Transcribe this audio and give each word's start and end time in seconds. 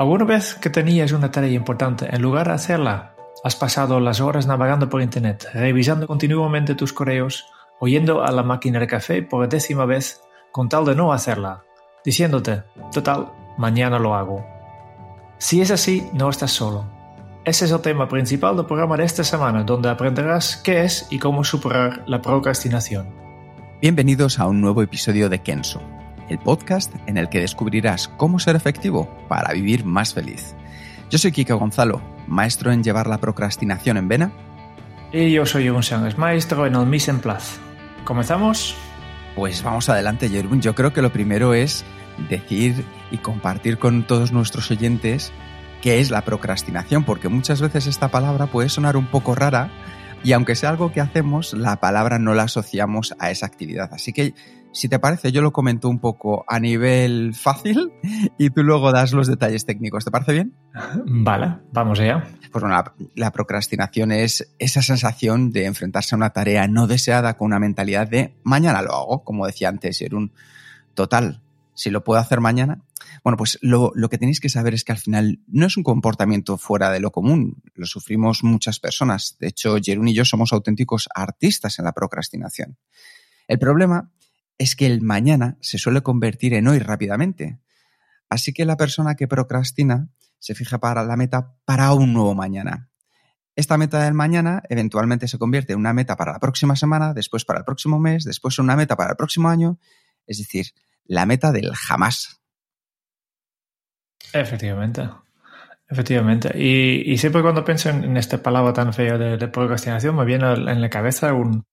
¿Alguna 0.00 0.24
vez 0.24 0.54
que 0.54 0.70
tenías 0.70 1.12
una 1.12 1.30
tarea 1.30 1.50
importante, 1.50 2.08
en 2.10 2.22
lugar 2.22 2.46
de 2.46 2.54
hacerla, 2.54 3.12
has 3.44 3.54
pasado 3.54 4.00
las 4.00 4.22
horas 4.22 4.46
navegando 4.46 4.88
por 4.88 5.02
Internet, 5.02 5.46
revisando 5.52 6.06
continuamente 6.06 6.74
tus 6.74 6.94
correos, 6.94 7.44
oyendo 7.80 8.24
a 8.24 8.32
la 8.32 8.42
máquina 8.42 8.80
de 8.80 8.86
café 8.86 9.22
por 9.22 9.46
décima 9.46 9.84
vez 9.84 10.22
con 10.52 10.70
tal 10.70 10.86
de 10.86 10.94
no 10.94 11.12
hacerla, 11.12 11.64
diciéndote, 12.02 12.62
total, 12.94 13.30
mañana 13.58 13.98
lo 13.98 14.14
hago? 14.14 14.42
Si 15.36 15.60
es 15.60 15.70
así, 15.70 16.08
no 16.14 16.30
estás 16.30 16.52
solo. 16.52 16.86
Ese 17.44 17.66
es 17.66 17.70
el 17.70 17.82
tema 17.82 18.08
principal 18.08 18.56
del 18.56 18.64
programa 18.64 18.96
de 18.96 19.04
esta 19.04 19.22
semana, 19.22 19.64
donde 19.64 19.90
aprenderás 19.90 20.56
qué 20.56 20.84
es 20.84 21.08
y 21.10 21.18
cómo 21.18 21.44
superar 21.44 22.04
la 22.06 22.22
procrastinación. 22.22 23.14
Bienvenidos 23.82 24.38
a 24.38 24.46
un 24.46 24.62
nuevo 24.62 24.80
episodio 24.80 25.28
de 25.28 25.40
Kenso, 25.40 25.82
el 26.30 26.38
podcast 26.38 26.94
en 27.06 27.18
el 27.18 27.28
que 27.28 27.40
descubrirás 27.40 28.08
cómo 28.08 28.38
ser 28.38 28.56
efectivo 28.56 29.10
para 29.28 29.52
vivir 29.52 29.84
más 29.84 30.14
feliz. 30.14 30.54
Yo 31.10 31.18
soy 31.18 31.32
Kike 31.32 31.52
Gonzalo, 31.52 32.00
maestro 32.28 32.72
en 32.72 32.84
llevar 32.84 33.08
la 33.08 33.18
procrastinación 33.18 33.96
en 33.96 34.08
vena. 34.08 34.32
Y 35.12 35.32
yo 35.32 35.44
soy 35.44 35.68
un 35.68 35.82
Sánchez, 35.82 36.16
maestro 36.16 36.66
en 36.66 36.76
el 36.76 36.86
Mise 36.86 37.10
en 37.10 37.18
Place. 37.18 37.58
¿Comenzamos? 38.04 38.76
Pues 39.34 39.62
vamos 39.62 39.88
adelante, 39.88 40.28
Jerún. 40.28 40.62
Yo 40.62 40.74
creo 40.74 40.92
que 40.92 41.02
lo 41.02 41.12
primero 41.12 41.52
es 41.52 41.84
decir 42.28 42.84
y 43.10 43.18
compartir 43.18 43.78
con 43.78 44.06
todos 44.06 44.30
nuestros 44.30 44.70
oyentes 44.70 45.32
qué 45.82 45.98
es 45.98 46.10
la 46.10 46.22
procrastinación, 46.22 47.02
porque 47.04 47.28
muchas 47.28 47.60
veces 47.60 47.88
esta 47.88 48.08
palabra 48.08 48.46
puede 48.46 48.68
sonar 48.68 48.96
un 48.96 49.06
poco 49.06 49.34
rara 49.34 49.70
y 50.22 50.32
aunque 50.32 50.54
sea 50.54 50.70
algo 50.70 50.92
que 50.92 51.00
hacemos, 51.00 51.54
la 51.54 51.80
palabra 51.80 52.18
no 52.18 52.34
la 52.34 52.44
asociamos 52.44 53.14
a 53.18 53.30
esa 53.30 53.46
actividad. 53.46 53.92
Así 53.92 54.12
que, 54.12 54.34
si 54.72 54.88
te 54.88 54.98
parece, 54.98 55.32
yo 55.32 55.42
lo 55.42 55.52
comento 55.52 55.88
un 55.88 55.98
poco 55.98 56.44
a 56.46 56.60
nivel 56.60 57.34
fácil 57.34 57.92
y 58.38 58.50
tú 58.50 58.62
luego 58.62 58.92
das 58.92 59.12
los 59.12 59.26
detalles 59.26 59.64
técnicos. 59.64 60.04
¿Te 60.04 60.10
parece 60.10 60.32
bien? 60.32 60.54
Vale, 61.06 61.58
vamos 61.72 61.98
allá. 61.98 62.24
Pues 62.52 62.62
bueno, 62.62 62.76
la, 62.76 62.94
la 63.14 63.32
procrastinación 63.32 64.12
es 64.12 64.54
esa 64.58 64.82
sensación 64.82 65.50
de 65.50 65.66
enfrentarse 65.66 66.14
a 66.14 66.18
una 66.18 66.30
tarea 66.30 66.68
no 66.68 66.86
deseada 66.86 67.36
con 67.36 67.46
una 67.46 67.58
mentalidad 67.58 68.08
de 68.08 68.36
mañana 68.44 68.82
lo 68.82 68.94
hago, 68.94 69.24
como 69.24 69.46
decía 69.46 69.68
antes, 69.68 70.00
un 70.12 70.32
total. 70.94 71.42
Si 71.74 71.90
lo 71.90 72.04
puedo 72.04 72.20
hacer 72.20 72.40
mañana, 72.40 72.82
bueno, 73.24 73.36
pues 73.38 73.58
lo, 73.62 73.90
lo, 73.94 74.08
que 74.10 74.18
tenéis 74.18 74.40
que 74.40 74.50
saber 74.50 74.74
es 74.74 74.84
que 74.84 74.92
al 74.92 74.98
final 74.98 75.40
no 75.46 75.66
es 75.66 75.76
un 75.76 75.82
comportamiento 75.82 76.58
fuera 76.58 76.90
de 76.90 77.00
lo 77.00 77.10
común, 77.10 77.62
lo 77.74 77.86
sufrimos 77.86 78.44
muchas 78.44 78.80
personas. 78.80 79.36
De 79.40 79.48
hecho, 79.48 79.76
Jerún 79.82 80.08
y 80.08 80.14
yo 80.14 80.24
somos 80.24 80.52
auténticos 80.52 81.08
artistas 81.14 81.78
en 81.78 81.86
la 81.86 81.92
procrastinación. 81.92 82.76
El 83.48 83.58
problema 83.58 84.10
es 84.60 84.76
que 84.76 84.84
el 84.84 85.00
mañana 85.00 85.56
se 85.62 85.78
suele 85.78 86.02
convertir 86.02 86.52
en 86.52 86.68
hoy 86.68 86.80
rápidamente. 86.80 87.58
Así 88.28 88.52
que 88.52 88.66
la 88.66 88.76
persona 88.76 89.14
que 89.14 89.26
procrastina 89.26 90.10
se 90.38 90.54
fija 90.54 90.78
para 90.78 91.02
la 91.02 91.16
meta 91.16 91.54
para 91.64 91.94
un 91.94 92.12
nuevo 92.12 92.34
mañana. 92.34 92.90
Esta 93.56 93.78
meta 93.78 94.04
del 94.04 94.12
mañana 94.12 94.62
eventualmente 94.68 95.28
se 95.28 95.38
convierte 95.38 95.72
en 95.72 95.78
una 95.78 95.94
meta 95.94 96.14
para 96.14 96.32
la 96.32 96.40
próxima 96.40 96.76
semana, 96.76 97.14
después 97.14 97.46
para 97.46 97.60
el 97.60 97.64
próximo 97.64 97.98
mes, 97.98 98.24
después 98.24 98.58
una 98.58 98.76
meta 98.76 98.96
para 98.96 99.12
el 99.12 99.16
próximo 99.16 99.48
año, 99.48 99.78
es 100.26 100.36
decir, 100.36 100.66
la 101.06 101.24
meta 101.24 101.52
del 101.52 101.74
jamás. 101.74 102.42
Efectivamente. 104.34 105.08
Efectivamente. 105.88 106.52
Y, 106.54 107.16
siempre 107.16 107.40
cuando 107.40 107.64
pienso 107.64 107.88
en, 107.88 108.04
en 108.04 108.18
esta 108.18 108.42
palabra 108.42 108.74
tan 108.74 108.92
fea 108.92 109.16
de, 109.16 109.38
de 109.38 109.48
procrastinación, 109.48 110.16
me 110.16 110.26
viene 110.26 110.52
en 110.52 110.82
la 110.82 110.90
cabeza 110.90 111.32
un, 111.32 111.64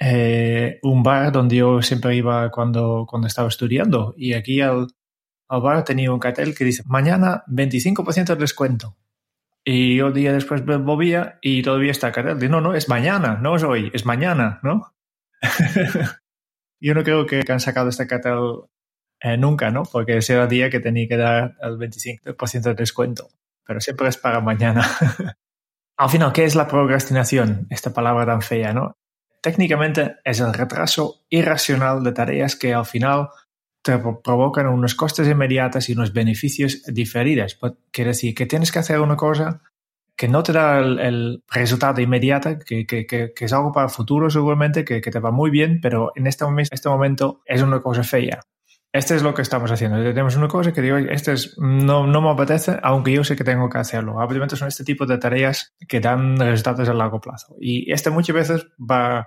eh, 0.00 0.78
un 0.82 1.02
bar 1.02 1.32
donde 1.32 1.56
yo 1.56 1.82
siempre 1.82 2.16
iba 2.16 2.50
cuando, 2.50 3.06
cuando 3.08 3.28
estaba 3.28 3.48
estudiando. 3.48 4.14
Y 4.16 4.34
aquí 4.34 4.60
al, 4.60 4.88
al 5.48 5.60
bar 5.60 5.84
tenía 5.84 6.12
un 6.12 6.18
cartel 6.18 6.54
que 6.54 6.64
dice, 6.64 6.82
mañana 6.86 7.44
25% 7.48 8.26
de 8.26 8.36
descuento. 8.36 8.96
Y 9.64 9.96
yo 9.96 10.12
día 10.12 10.32
después 10.32 10.64
me 10.64 10.78
movía 10.78 11.38
y 11.40 11.62
todavía 11.62 11.90
está 11.90 12.08
el 12.08 12.12
cartel. 12.12 12.50
no, 12.50 12.60
no, 12.60 12.74
es 12.74 12.88
mañana, 12.88 13.38
no 13.40 13.56
es 13.56 13.62
hoy, 13.62 13.90
es 13.94 14.04
mañana, 14.04 14.60
¿no? 14.62 14.94
yo 16.80 16.94
no 16.94 17.02
creo 17.02 17.26
que 17.26 17.44
han 17.48 17.60
sacado 17.60 17.88
este 17.88 18.06
cartel 18.06 18.64
eh, 19.20 19.38
nunca, 19.38 19.70
¿no? 19.70 19.84
Porque 19.84 20.18
ese 20.18 20.34
era 20.34 20.42
el 20.42 20.48
día 20.50 20.68
que 20.68 20.80
tenía 20.80 21.08
que 21.08 21.16
dar 21.16 21.56
el 21.62 21.78
25% 21.78 22.62
de 22.62 22.74
descuento. 22.74 23.28
Pero 23.66 23.80
siempre 23.80 24.08
es 24.08 24.18
para 24.18 24.40
mañana. 24.40 24.86
Al 25.96 26.10
final, 26.10 26.32
¿qué 26.32 26.44
es 26.44 26.54
la 26.54 26.68
procrastinación? 26.68 27.66
Esta 27.70 27.94
palabra 27.94 28.26
tan 28.26 28.42
fea, 28.42 28.74
¿no? 28.74 28.98
Técnicamente 29.44 30.16
es 30.24 30.40
el 30.40 30.54
retraso 30.54 31.26
irracional 31.28 32.02
de 32.02 32.12
tareas 32.12 32.56
que 32.56 32.72
al 32.72 32.86
final 32.86 33.28
te 33.82 33.98
provocan 33.98 34.68
unos 34.68 34.94
costes 34.94 35.28
inmediatos 35.28 35.90
y 35.90 35.92
unos 35.92 36.14
beneficios 36.14 36.82
diferidos. 36.86 37.54
Pues, 37.54 37.74
quiere 37.90 38.12
decir 38.12 38.34
que 38.34 38.46
tienes 38.46 38.72
que 38.72 38.78
hacer 38.78 39.00
una 39.00 39.16
cosa 39.16 39.60
que 40.16 40.28
no 40.28 40.42
te 40.42 40.54
da 40.54 40.78
el, 40.78 40.98
el 40.98 41.44
resultado 41.50 42.00
inmediato, 42.00 42.58
que, 42.58 42.86
que, 42.86 43.04
que, 43.04 43.34
que, 43.34 43.44
es 43.44 43.52
algo 43.52 43.70
para 43.70 43.84
el 43.84 43.92
futuro 43.92 44.30
seguramente, 44.30 44.82
que, 44.82 45.02
te 45.02 45.20
va 45.20 45.30
muy 45.30 45.50
bien, 45.50 45.78
pero 45.82 46.12
en 46.14 46.26
este, 46.26 46.46
este 46.70 46.88
momento 46.88 47.42
es 47.44 47.60
una 47.60 47.82
cosa 47.82 48.02
fea 48.02 48.40
este 48.94 49.16
es 49.16 49.24
lo 49.24 49.34
que 49.34 49.42
estamos 49.42 49.72
haciendo. 49.72 50.00
Tenemos 50.00 50.36
una 50.36 50.46
cosa 50.46 50.72
que 50.72 50.80
digo, 50.80 50.96
este 50.96 51.32
es, 51.32 51.58
no, 51.58 52.06
no 52.06 52.22
me 52.22 52.30
apetece, 52.30 52.78
aunque 52.80 53.10
yo 53.10 53.24
sé 53.24 53.34
que 53.34 53.42
tengo 53.42 53.68
que 53.68 53.78
hacerlo. 53.78 54.14
Obviamente 54.18 54.54
son 54.54 54.68
este 54.68 54.84
tipo 54.84 55.04
de 55.04 55.18
tareas 55.18 55.74
que 55.88 55.98
dan 55.98 56.36
resultados 56.36 56.88
a 56.88 56.94
largo 56.94 57.20
plazo. 57.20 57.56
Y 57.60 57.90
este 57.92 58.10
muchas 58.10 58.36
veces 58.36 58.66
va 58.78 59.26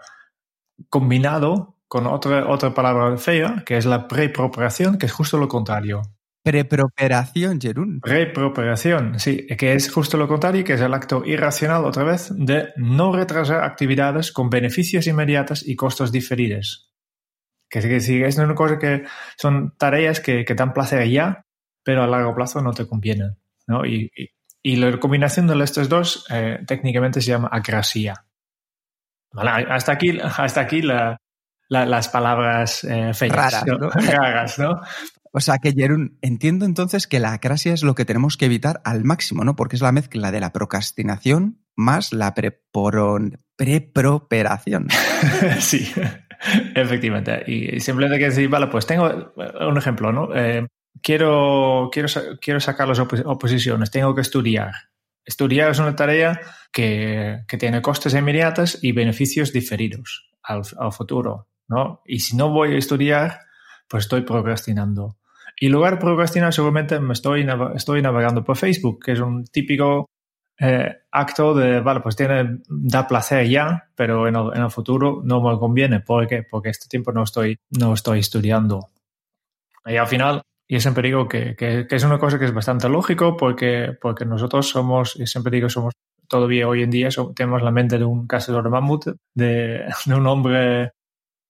combinado 0.87 1.75
con 1.89 2.07
otra, 2.07 2.47
otra 2.47 2.73
palabra 2.73 3.17
fea, 3.17 3.63
que 3.65 3.75
es 3.75 3.85
la 3.85 4.07
preproperación, 4.07 4.97
que 4.97 5.07
es 5.07 5.11
justo 5.11 5.37
lo 5.37 5.49
contrario. 5.49 6.01
Preproperación, 6.43 7.59
Jerún. 7.59 7.99
Preproperación, 7.99 9.19
sí, 9.19 9.47
que 9.47 9.73
es 9.73 9.91
justo 9.91 10.15
lo 10.15 10.29
contrario, 10.29 10.63
que 10.63 10.75
es 10.75 10.81
el 10.81 10.93
acto 10.93 11.23
irracional, 11.25 11.83
otra 11.83 12.05
vez, 12.05 12.31
de 12.33 12.69
no 12.77 13.13
retrasar 13.13 13.65
actividades 13.65 14.31
con 14.31 14.49
beneficios 14.49 15.07
inmediatos 15.07 15.67
y 15.67 15.75
costos 15.75 16.13
diferidos. 16.13 16.86
Que 17.69 17.81
sí, 17.81 17.89
que 17.89 17.99
sí, 17.99 18.23
es 18.23 18.37
una 18.37 18.55
cosa 18.55 18.79
que 18.79 19.03
son 19.37 19.75
tareas 19.77 20.19
que, 20.19 20.45
que 20.45 20.55
dan 20.55 20.73
placer 20.73 21.07
ya, 21.09 21.45
pero 21.83 22.03
a 22.03 22.07
largo 22.07 22.33
plazo 22.33 22.61
no 22.61 22.73
te 22.73 22.87
convienen. 22.87 23.37
¿no? 23.67 23.85
Y, 23.85 24.09
y, 24.15 24.29
y 24.63 24.75
la 24.77 24.99
combinación 24.99 25.47
de 25.47 25.63
estos 25.63 25.89
dos 25.89 26.25
eh, 26.29 26.59
técnicamente 26.65 27.21
se 27.21 27.31
llama 27.31 27.49
acrasia. 27.51 28.25
¿Vale? 29.31 29.67
Hasta 29.69 29.93
aquí, 29.93 30.17
hasta 30.21 30.61
aquí 30.61 30.81
la, 30.81 31.17
la, 31.69 31.85
las 31.85 32.09
palabras 32.09 32.83
eh, 32.83 33.13
feas. 33.13 33.35
Raras. 33.35 33.63
Raras, 34.07 34.59
¿no? 34.59 34.81
O 35.33 35.39
sea 35.39 35.59
que, 35.59 35.73
Jerún, 35.73 36.17
entiendo 36.21 36.65
entonces 36.65 37.05
que 37.05 37.19
la 37.19 37.33
acrasia 37.33 37.73
es 37.73 37.83
lo 37.83 37.93
que 37.95 38.05
tenemos 38.05 38.37
que 38.37 38.45
evitar 38.45 38.81
al 38.85 39.03
máximo, 39.03 39.43
¿no? 39.43 39.55
Porque 39.55 39.75
es 39.75 39.81
la 39.81 39.91
mezcla 39.91 40.31
de 40.31 40.39
la 40.39 40.51
procrastinación 40.51 41.63
más 41.75 42.11
la 42.11 42.33
preproperación. 42.33 44.87
sí. 45.59 45.91
Efectivamente. 46.75 47.43
Y 47.47 47.79
simplemente 47.79 48.19
que 48.19 48.29
decir, 48.29 48.49
vale, 48.49 48.67
pues 48.67 48.85
tengo 48.85 49.33
un 49.35 49.77
ejemplo, 49.77 50.11
¿no? 50.11 50.35
Eh, 50.35 50.67
quiero, 51.01 51.89
quiero, 51.91 52.07
quiero 52.41 52.59
sacar 52.59 52.87
las 52.87 52.99
opos 52.99 53.21
oposiciones, 53.25 53.91
tengo 53.91 54.13
que 54.15 54.21
estudiar. 54.21 54.73
Estudiar 55.25 55.71
es 55.71 55.79
una 55.79 55.95
tarea 55.95 56.39
que, 56.71 57.41
que 57.47 57.57
tiene 57.57 57.81
costes 57.81 58.13
inmediatos 58.13 58.79
y 58.81 58.93
beneficios 58.93 59.51
diferidos 59.51 60.29
al, 60.41 60.61
al, 60.77 60.93
futuro, 60.93 61.49
¿no? 61.67 62.01
Y 62.05 62.19
si 62.19 62.37
no 62.37 62.49
voy 62.49 62.75
a 62.75 62.77
estudiar, 62.77 63.41
pues 63.89 64.05
estoy 64.05 64.21
procrastinando. 64.21 65.17
Y 65.59 65.65
en 65.65 65.71
lugar 65.73 65.95
de 65.95 66.01
procrastinar, 66.01 66.53
seguramente 66.53 66.99
me 66.99 67.13
estoy, 67.13 67.45
estoy 67.75 68.01
navegando 68.01 68.43
por 68.43 68.57
Facebook, 68.57 69.03
que 69.03 69.13
es 69.13 69.19
un 69.19 69.43
típico 69.45 70.09
eh, 70.59 70.95
acto 71.11 71.53
de, 71.53 71.81
vale, 71.81 71.99
pues 71.99 72.15
tiene, 72.15 72.59
da 72.67 73.07
placer 73.07 73.47
ya, 73.47 73.89
pero 73.95 74.27
en 74.27 74.35
el, 74.35 74.71
futuro 74.71 75.21
no 75.23 75.41
me 75.41 75.57
conviene. 75.57 75.99
¿Por 75.99 76.27
qué? 76.27 76.43
Porque 76.43 76.69
este 76.69 76.87
tiempo 76.87 77.11
no 77.11 77.23
estoy, 77.23 77.59
no 77.79 77.93
estoy 77.93 78.19
estudiando. 78.19 78.89
Y 79.85 79.97
al 79.97 80.07
final, 80.07 80.41
yo 80.67 80.79
siempre 80.79 81.07
digo 81.07 81.27
que, 81.27 81.55
que, 81.55 81.87
es 81.89 82.03
una 82.03 82.19
cosa 82.19 82.39
que 82.39 82.45
es 82.45 82.53
bastante 82.53 82.89
lógico 82.89 83.37
porque, 83.37 83.95
porque 84.01 84.25
nosotros 84.25 84.67
somos, 84.67 85.15
y 85.15 85.27
siempre 85.27 85.51
digo, 85.51 85.69
somos 85.69 85.93
todavía 86.27 86.67
hoy 86.67 86.83
en 86.83 86.89
día 86.89 87.09
tenemos 87.35 87.61
la 87.61 87.71
mente 87.71 87.97
de 87.97 88.03
un 88.03 88.27
cazador 88.27 88.63
de 88.63 88.69
mamut, 88.69 89.05
de, 89.33 89.85
un 90.07 90.27
hombre 90.27 90.91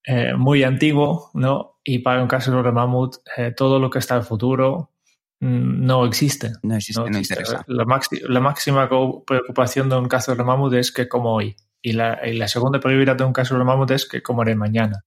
eh, 0.03 0.33
muy 0.35 0.63
antiguo, 0.63 1.31
¿no? 1.33 1.79
Y 1.83 1.99
para 1.99 2.21
un 2.21 2.27
cazador 2.27 2.65
de 2.65 2.71
mamut, 2.71 3.15
eh, 3.37 3.53
todo 3.55 3.79
lo 3.79 3.89
que 3.89 3.99
está 3.99 4.15
en 4.15 4.21
el 4.21 4.27
futuro 4.27 4.91
mm, 5.39 5.85
no 5.85 6.05
existe. 6.05 6.51
No 6.63 6.75
existe, 6.75 7.01
no, 7.01 7.17
interesa. 7.17 7.63
La, 7.67 7.85
la, 8.27 8.39
máxima 8.39 8.89
preocupación 9.25 9.89
de 9.89 9.97
un 9.97 10.07
cazador 10.07 10.37
de 10.37 10.43
mamut 10.43 10.73
es 10.73 10.91
que 10.91 11.07
como 11.07 11.33
hoy. 11.33 11.55
Y 11.81 11.93
la, 11.93 12.19
y 12.27 12.33
la 12.33 12.47
segunda 12.47 12.79
prioridad 12.79 13.15
de 13.15 13.23
un 13.23 13.33
cazador 13.33 13.59
de 13.59 13.65
mamut 13.65 13.91
es 13.91 14.07
que 14.07 14.21
como 14.21 14.41
haré 14.41 14.55
mañana. 14.55 15.05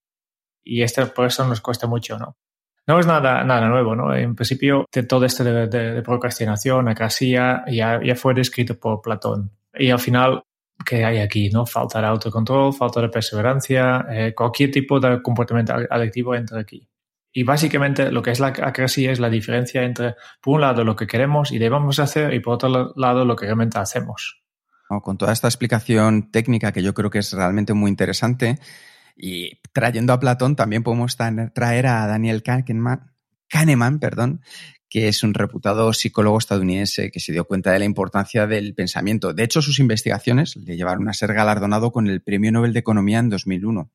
Y 0.62 0.82
esto 0.82 1.06
por 1.12 1.26
eso 1.26 1.46
nos 1.46 1.60
cuesta 1.60 1.86
mucho, 1.86 2.18
¿no? 2.18 2.36
No 2.86 2.98
es 2.98 3.06
nada, 3.06 3.44
nada 3.44 3.68
nuevo, 3.68 3.94
¿no? 3.94 4.14
En 4.14 4.34
principio, 4.34 4.86
de 4.92 5.04
todo 5.04 5.24
esto 5.24 5.44
de, 5.44 5.68
de, 5.68 6.02
procrastinación, 6.02 6.88
acrasia, 6.88 7.62
ya, 7.70 8.00
ya 8.02 8.16
fue 8.16 8.34
descrito 8.34 8.78
por 8.78 9.00
Platón. 9.00 9.52
Y 9.74 9.90
al 9.90 10.00
final, 10.00 10.42
¿qué 10.84 11.04
hay 11.04 11.18
aquí? 11.18 11.50
¿no? 11.50 11.66
Falta 11.66 12.00
de 12.00 12.08
autocontrol, 12.08 12.72
falta 12.72 13.00
de 13.00 13.08
perseverancia, 13.08 14.06
eh, 14.10 14.34
cualquier 14.34 14.70
tipo 14.70 14.98
de 14.98 15.22
comportamiento 15.22 15.74
adictivo 15.88 16.34
entra 16.34 16.60
aquí. 16.60 16.89
Y 17.32 17.44
básicamente 17.44 18.10
lo 18.10 18.22
que 18.22 18.30
es 18.30 18.40
la 18.40 18.48
acrasia 18.48 19.12
es 19.12 19.20
la 19.20 19.30
diferencia 19.30 19.82
entre, 19.82 20.14
por 20.40 20.56
un 20.56 20.62
lado, 20.62 20.84
lo 20.84 20.96
que 20.96 21.06
queremos 21.06 21.52
y 21.52 21.58
debemos 21.58 21.98
hacer 21.98 22.34
y 22.34 22.40
por 22.40 22.54
otro 22.54 22.92
lado, 22.96 23.24
lo 23.24 23.36
que 23.36 23.46
realmente 23.46 23.78
hacemos. 23.78 24.42
Con 24.88 25.16
toda 25.16 25.32
esta 25.32 25.46
explicación 25.46 26.32
técnica 26.32 26.72
que 26.72 26.82
yo 26.82 26.94
creo 26.94 27.10
que 27.10 27.20
es 27.20 27.32
realmente 27.32 27.74
muy 27.74 27.88
interesante, 27.90 28.58
y 29.16 29.60
trayendo 29.72 30.12
a 30.12 30.18
Platón 30.18 30.56
también 30.56 30.82
podemos 30.82 31.16
traer 31.16 31.86
a 31.86 32.06
Daniel 32.06 32.42
Kahneman, 32.42 33.12
Kahneman 33.48 33.98
perdón, 34.00 34.40
que 34.88 35.06
es 35.06 35.22
un 35.22 35.34
reputado 35.34 35.92
psicólogo 35.92 36.38
estadounidense 36.38 37.10
que 37.12 37.20
se 37.20 37.32
dio 37.32 37.44
cuenta 37.44 37.70
de 37.70 37.78
la 37.78 37.84
importancia 37.84 38.46
del 38.46 38.74
pensamiento. 38.74 39.32
De 39.32 39.44
hecho, 39.44 39.62
sus 39.62 39.78
investigaciones 39.78 40.56
le 40.56 40.76
llevaron 40.76 41.08
a 41.08 41.12
ser 41.12 41.32
galardonado 41.32 41.92
con 41.92 42.08
el 42.08 42.22
Premio 42.22 42.50
Nobel 42.50 42.72
de 42.72 42.80
Economía 42.80 43.20
en 43.20 43.28
2001. 43.28 43.92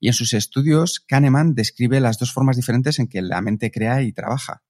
Y 0.00 0.08
en 0.08 0.14
sus 0.14 0.34
estudios, 0.34 1.00
Kahneman 1.00 1.54
describe 1.54 2.00
las 2.00 2.18
dos 2.18 2.32
formas 2.32 2.56
diferentes 2.56 2.98
en 2.98 3.08
que 3.08 3.22
la 3.22 3.40
mente 3.40 3.70
crea 3.70 4.02
y 4.02 4.12
trabaja. 4.12 4.62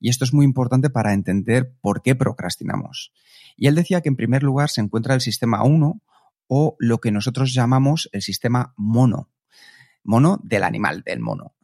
Y 0.00 0.08
esto 0.08 0.24
es 0.24 0.32
muy 0.32 0.44
importante 0.44 0.90
para 0.90 1.12
entender 1.12 1.74
por 1.80 2.02
qué 2.02 2.14
procrastinamos. 2.14 3.12
Y 3.56 3.66
él 3.66 3.74
decía 3.74 4.00
que 4.00 4.08
en 4.08 4.16
primer 4.16 4.42
lugar 4.42 4.70
se 4.70 4.80
encuentra 4.80 5.14
el 5.14 5.20
sistema 5.20 5.62
1 5.62 6.02
o 6.48 6.76
lo 6.78 6.98
que 6.98 7.12
nosotros 7.12 7.52
llamamos 7.52 8.08
el 8.12 8.22
sistema 8.22 8.74
mono. 8.76 9.30
Mono 10.02 10.40
del 10.42 10.64
animal, 10.64 11.02
del 11.04 11.20
mono. 11.20 11.54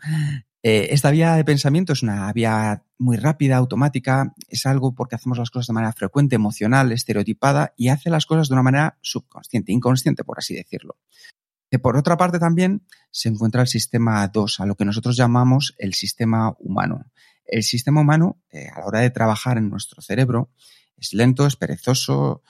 Eh, 0.63 0.89
esta 0.91 1.11
vía 1.11 1.35
de 1.35 1.45
pensamiento 1.45 1.93
es 1.93 2.03
una 2.03 2.33
vía 2.33 2.83
muy 2.99 3.17
rápida, 3.17 3.57
automática, 3.57 4.35
es 4.49 4.67
algo 4.67 4.95
porque 4.95 5.15
hacemos 5.15 5.39
las 5.39 5.51
cosas 5.51 5.69
de 5.69 5.73
manera 5.75 5.93
frecuente, 5.93 6.35
emocional, 6.35 6.93
estereotipada 6.93 7.73
y 7.77 7.89
hace 7.89 8.11
las 8.11 8.27
cosas 8.27 8.49
de 8.49 8.55
una 8.55 8.63
manera 8.63 8.99
subconsciente, 9.01 9.73
inconsciente, 9.73 10.25
por 10.25 10.39
así 10.39 10.55
decirlo. 10.55 10.97
Por 11.79 11.97
otra 11.97 12.17
parte 12.17 12.39
también 12.39 12.83
se 13.11 13.29
encuentra 13.29 13.63
el 13.63 13.69
sistema 13.69 14.27
2, 14.29 14.61
a 14.61 14.67
lo 14.67 14.75
que 14.75 14.85
nosotros 14.85 15.17
llamamos 15.17 15.75
el 15.79 15.95
sistema 15.95 16.55
humano. 16.59 17.05
El 17.45 17.63
sistema 17.63 18.01
humano, 18.01 18.41
eh, 18.51 18.69
a 18.75 18.81
la 18.81 18.87
hora 18.87 19.01
de 19.01 19.11
trabajar 19.11 19.59
en 19.59 19.71
nuestro 19.71 20.03
cerebro, 20.03 20.51
es 20.97 21.13
lento, 21.13 21.47
es 21.47 21.57
perezoso, 21.57 22.43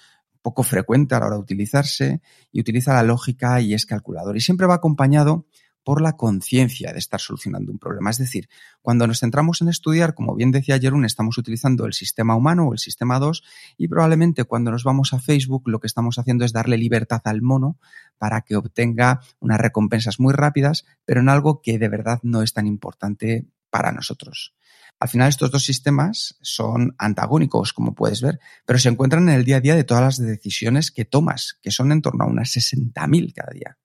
poco 0.43 0.63
frecuente 0.63 1.15
a 1.15 1.21
la 1.21 1.27
hora 1.27 1.35
de 1.37 1.43
utilizarse 1.43 2.23
y 2.53 2.61
utiliza 2.61 2.95
la 2.95 3.03
lógica 3.03 3.61
y 3.61 3.75
es 3.75 3.85
calculador. 3.85 4.37
Y 4.37 4.41
siempre 4.41 4.67
va 4.67 4.75
acompañado 4.75 5.47
por 5.87 6.03
la 6.03 6.17
conciencia 6.17 6.93
de 6.93 6.99
estar 6.99 7.21
solucionando 7.21 7.71
un 7.71 7.79
problema. 7.79 8.11
Es 8.11 8.19
decir, 8.19 8.49
cuando 8.83 9.07
nos 9.07 9.21
centramos 9.21 9.63
en 9.63 9.69
estudiar, 9.69 10.15
como 10.15 10.35
bien 10.35 10.51
decía 10.51 10.81
Jerún, 10.81 11.05
estamos 11.05 11.39
utilizando 11.39 11.87
el 11.87 11.93
sistema 11.93 12.35
humano 12.35 12.67
o 12.67 12.73
el 12.73 12.81
sistema 12.81 13.21
2 13.21 13.45
y 13.79 13.87
probablemente 13.87 14.43
cuando 14.43 14.73
nos 14.73 14.83
vamos 14.83 15.13
a 15.13 15.21
Facebook 15.21 15.69
lo 15.69 15.79
que 15.79 15.87
estamos 15.87 16.19
haciendo 16.19 16.45
es 16.45 16.53
darle 16.53 16.77
libertad 16.77 17.21
al 17.23 17.41
mono 17.41 17.79
para 18.19 18.41
que 18.41 18.57
obtenga 18.57 19.21
unas 19.39 19.61
recompensas 19.61 20.19
muy 20.19 20.35
rápidas, 20.35 20.85
pero 21.05 21.21
en 21.21 21.29
algo 21.29 21.63
que 21.63 21.79
de 21.79 21.89
verdad 21.89 22.19
no 22.25 22.43
es 22.43 22.53
tan 22.53 22.67
importante 22.67 23.47
para 23.71 23.93
nosotros. 23.93 24.57
Al 24.99 25.09
final 25.09 25.29
estos 25.29 25.53
dos 25.53 25.65
sistemas 25.65 26.37
son 26.43 26.97
antagónicos, 26.99 27.73
como 27.73 27.95
puedes 27.95 28.23
ver, 28.23 28.41
pero 28.65 28.81
se 28.81 28.89
encuentran 28.89 29.29
en 29.29 29.37
el 29.37 29.45
día 29.45 29.59
a 29.59 29.61
día 29.61 29.77
de 29.77 29.85
todas 29.85 30.03
las 30.03 30.17
decisiones 30.19 30.91
que 30.91 31.05
tomas, 31.05 31.61
que 31.63 31.71
son 31.71 31.93
en 31.93 32.03
torno 32.03 32.25
a 32.25 32.29
unas 32.29 32.49
60.000 32.57 33.33
cada 33.33 33.53
día. 33.53 33.79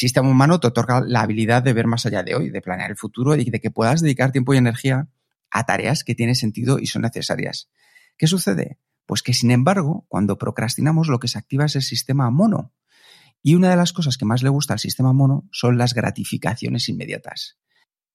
Sistema 0.00 0.30
humano 0.30 0.60
te 0.60 0.66
otorga 0.66 1.02
la 1.06 1.20
habilidad 1.20 1.62
de 1.62 1.74
ver 1.74 1.86
más 1.86 2.06
allá 2.06 2.22
de 2.22 2.34
hoy, 2.34 2.48
de 2.48 2.62
planear 2.62 2.90
el 2.90 2.96
futuro 2.96 3.36
y 3.36 3.50
de 3.50 3.60
que 3.60 3.70
puedas 3.70 4.00
dedicar 4.00 4.32
tiempo 4.32 4.54
y 4.54 4.56
energía 4.56 5.08
a 5.50 5.66
tareas 5.66 6.04
que 6.04 6.14
tienen 6.14 6.36
sentido 6.36 6.78
y 6.78 6.86
son 6.86 7.02
necesarias. 7.02 7.68
¿Qué 8.16 8.26
sucede? 8.26 8.78
Pues 9.04 9.22
que, 9.22 9.34
sin 9.34 9.50
embargo, 9.50 10.06
cuando 10.08 10.38
procrastinamos 10.38 11.08
lo 11.08 11.18
que 11.18 11.28
se 11.28 11.36
activa 11.36 11.66
es 11.66 11.76
el 11.76 11.82
sistema 11.82 12.30
mono. 12.30 12.72
Y 13.42 13.56
una 13.56 13.68
de 13.68 13.76
las 13.76 13.92
cosas 13.92 14.16
que 14.16 14.24
más 14.24 14.42
le 14.42 14.48
gusta 14.48 14.72
al 14.72 14.78
sistema 14.78 15.12
mono 15.12 15.46
son 15.52 15.76
las 15.76 15.92
gratificaciones 15.92 16.88
inmediatas. 16.88 17.58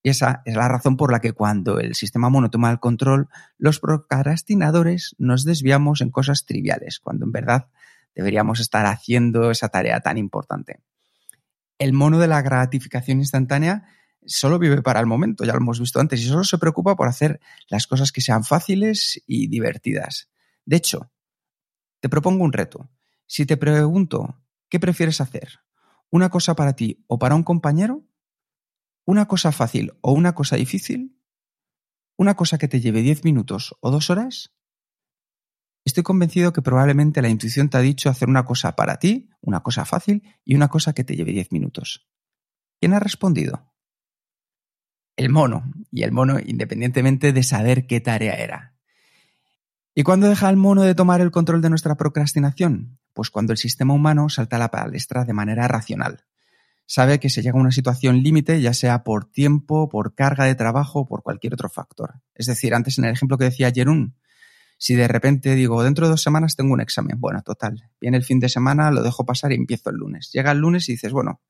Y 0.01 0.09
esa 0.09 0.41
es 0.45 0.55
la 0.55 0.67
razón 0.67 0.97
por 0.97 1.11
la 1.11 1.19
que 1.19 1.33
cuando 1.33 1.79
el 1.79 1.93
sistema 1.93 2.31
mono 2.31 2.49
toma 2.49 2.71
el 2.71 2.79
control, 2.79 3.29
los 3.59 3.79
procrastinadores 3.79 5.15
nos 5.19 5.45
desviamos 5.45 6.01
en 6.01 6.09
cosas 6.09 6.47
triviales, 6.47 6.99
cuando 6.99 7.25
en 7.25 7.31
verdad 7.31 7.67
deberíamos 8.15 8.59
estar 8.59 8.87
haciendo 8.87 9.51
esa 9.51 9.69
tarea 9.69 9.99
tan 9.99 10.17
importante. 10.17 10.81
El 11.77 11.93
mono 11.93 12.19
de 12.19 12.27
la 12.27 12.41
gratificación 12.41 13.19
instantánea 13.19 13.85
solo 14.25 14.59
vive 14.59 14.81
para 14.81 14.99
el 14.99 15.05
momento, 15.05 15.43
ya 15.43 15.53
lo 15.53 15.59
hemos 15.59 15.79
visto 15.79 15.99
antes, 15.99 16.21
y 16.21 16.25
solo 16.25 16.43
se 16.43 16.57
preocupa 16.57 16.95
por 16.95 17.07
hacer 17.07 17.39
las 17.69 17.85
cosas 17.85 18.11
que 18.11 18.21
sean 18.21 18.43
fáciles 18.43 19.21
y 19.27 19.47
divertidas. 19.47 20.29
De 20.65 20.77
hecho, 20.77 21.11
te 21.99 22.09
propongo 22.09 22.43
un 22.43 22.53
reto. 22.53 22.89
Si 23.27 23.45
te 23.45 23.57
pregunto, 23.57 24.41
¿qué 24.69 24.79
prefieres 24.79 25.21
hacer? 25.21 25.59
¿Una 26.09 26.29
cosa 26.29 26.55
para 26.55 26.73
ti 26.73 27.03
o 27.07 27.19
para 27.19 27.35
un 27.35 27.43
compañero? 27.43 28.05
una 29.05 29.27
cosa 29.27 29.51
fácil 29.51 29.93
o 30.01 30.11
una 30.11 30.33
cosa 30.33 30.55
difícil, 30.55 31.21
una 32.17 32.35
cosa 32.35 32.57
que 32.57 32.67
te 32.67 32.81
lleve 32.81 33.01
10 33.01 33.23
minutos 33.23 33.75
o 33.79 33.91
dos 33.91 34.09
horas, 34.09 34.54
estoy 35.85 36.03
convencido 36.03 36.51
que 36.51 36.61
probablemente 36.61 37.21
la 37.21 37.29
intuición 37.29 37.69
te 37.69 37.77
ha 37.77 37.81
dicho 37.81 38.09
hacer 38.09 38.27
una 38.27 38.43
cosa 38.43 38.75
para 38.75 38.97
ti, 38.97 39.29
una 39.41 39.61
cosa 39.61 39.85
fácil 39.85 40.23
y 40.43 40.55
una 40.55 40.67
cosa 40.67 40.93
que 40.93 41.03
te 41.03 41.15
lleve 41.15 41.31
10 41.31 41.51
minutos. 41.51 42.07
¿Quién 42.79 42.93
ha 42.93 42.99
respondido? 42.99 43.71
El 45.15 45.29
mono, 45.29 45.71
y 45.91 46.03
el 46.03 46.11
mono 46.11 46.39
independientemente 46.45 47.31
de 47.31 47.43
saber 47.43 47.87
qué 47.87 48.01
tarea 48.01 48.33
era. 48.33 48.75
¿Y 49.93 50.03
cuándo 50.03 50.27
deja 50.27 50.49
el 50.49 50.57
mono 50.57 50.81
de 50.81 50.95
tomar 50.95 51.21
el 51.21 51.31
control 51.31 51.61
de 51.61 51.69
nuestra 51.69 51.95
procrastinación? 51.95 52.99
Pues 53.13 53.29
cuando 53.29 53.53
el 53.53 53.57
sistema 53.57 53.93
humano 53.93 54.27
salta 54.27 54.57
a 54.57 54.59
la 54.59 54.71
palestra 54.71 55.23
de 55.23 55.31
manera 55.31 55.69
racional 55.69 56.25
sabe 56.87 57.19
que 57.19 57.29
se 57.29 57.41
llega 57.41 57.57
a 57.57 57.61
una 57.61 57.71
situación 57.71 58.21
límite, 58.21 58.61
ya 58.61 58.73
sea 58.73 59.03
por 59.03 59.25
tiempo, 59.25 59.89
por 59.89 60.13
carga 60.15 60.45
de 60.45 60.55
trabajo 60.55 61.01
o 61.01 61.07
por 61.07 61.23
cualquier 61.23 61.53
otro 61.53 61.69
factor. 61.69 62.21
Es 62.33 62.45
decir, 62.45 62.73
antes 62.73 62.97
en 62.97 63.05
el 63.05 63.13
ejemplo 63.13 63.37
que 63.37 63.45
decía 63.45 63.71
Jerún, 63.71 64.15
si 64.85 64.93
de 64.93 65.07
repente 65.07 65.55
digo, 65.55 65.81
dentro 65.81 66.05
de 66.05 66.11
dos 66.11 66.21
semanas 66.21 66.55
tengo 66.55 66.71
un 66.71 66.79
examen, 66.79 67.19
bueno, 67.19 67.41
total, 67.41 67.89
viene 67.99 68.17
el 68.17 68.23
fin 68.23 68.39
de 68.39 68.49
semana, 68.49 68.91
lo 68.91 69.01
dejo 69.01 69.25
pasar 69.25 69.51
y 69.51 69.55
empiezo 69.55 69.89
el 69.89 69.95
lunes. 69.95 70.29
Llega 70.31 70.51
el 70.51 70.59
lunes 70.59 70.87
y 70.87 70.91
dices, 70.91 71.11
bueno, 71.11 71.41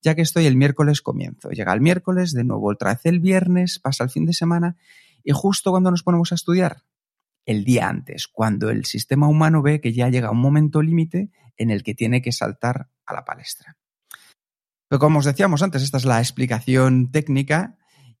ya 0.00 0.14
que 0.14 0.22
estoy 0.22 0.46
el 0.46 0.56
miércoles 0.56 1.02
comienzo. 1.02 1.50
Llega 1.50 1.74
el 1.74 1.82
miércoles, 1.82 2.32
de 2.32 2.42
nuevo 2.42 2.70
otra 2.70 2.94
vez 2.94 3.04
el 3.04 3.20
viernes, 3.20 3.80
pasa 3.80 4.04
el 4.04 4.08
fin 4.08 4.24
de 4.24 4.32
semana 4.32 4.78
y 5.22 5.32
justo 5.32 5.72
cuando 5.72 5.90
nos 5.90 6.02
ponemos 6.02 6.32
a 6.32 6.36
estudiar, 6.36 6.84
el 7.44 7.64
día 7.64 7.86
antes, 7.86 8.26
cuando 8.26 8.70
el 8.70 8.86
sistema 8.86 9.28
humano 9.28 9.60
ve 9.60 9.82
que 9.82 9.92
ya 9.92 10.08
llega 10.08 10.30
un 10.30 10.40
momento 10.40 10.80
límite 10.80 11.30
en 11.58 11.70
el 11.70 11.82
que 11.82 11.94
tiene 11.94 12.22
que 12.22 12.32
saltar 12.32 12.88
a 13.04 13.12
la 13.12 13.26
palestra. 13.26 13.76
Pero 14.88 15.00
como 15.00 15.18
os 15.18 15.26
decíamos 15.26 15.60
antes, 15.60 15.82
esta 15.82 15.98
es 15.98 16.06
la 16.06 16.20
explicación 16.20 17.10
técnica 17.10 17.76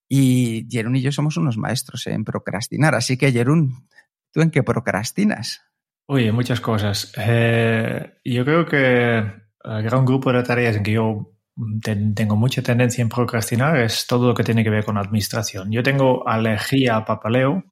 y 0.06 0.66
Jerún 0.70 0.96
y 0.96 1.00
yo 1.00 1.12
somos 1.12 1.38
unos 1.38 1.56
maestros 1.56 2.06
en 2.08 2.24
procrastinar. 2.24 2.94
Así 2.94 3.16
que, 3.16 3.32
Jerún, 3.32 3.88
¿tú 4.32 4.40
en 4.40 4.50
qué 4.50 4.62
procrastinas? 4.62 5.62
Uy, 6.06 6.32
muchas 6.32 6.60
cosas. 6.60 7.12
Eh, 7.16 8.14
yo 8.24 8.44
creo 8.44 8.66
que 8.66 9.18
el 9.18 9.82
gran 9.82 10.04
grupo 10.04 10.32
de 10.32 10.42
tareas 10.42 10.76
en 10.76 10.82
que 10.82 10.92
yo 10.92 11.32
tengo 12.14 12.36
mucha 12.36 12.62
tendencia 12.62 13.02
en 13.02 13.08
procrastinar 13.08 13.76
es 13.76 14.06
todo 14.06 14.28
lo 14.28 14.34
que 14.34 14.44
tiene 14.44 14.64
que 14.64 14.70
ver 14.70 14.84
con 14.84 14.98
administración. 14.98 15.70
Yo 15.70 15.82
tengo 15.82 16.26
alergia 16.26 16.96
al 16.96 17.04
papaleo 17.04 17.64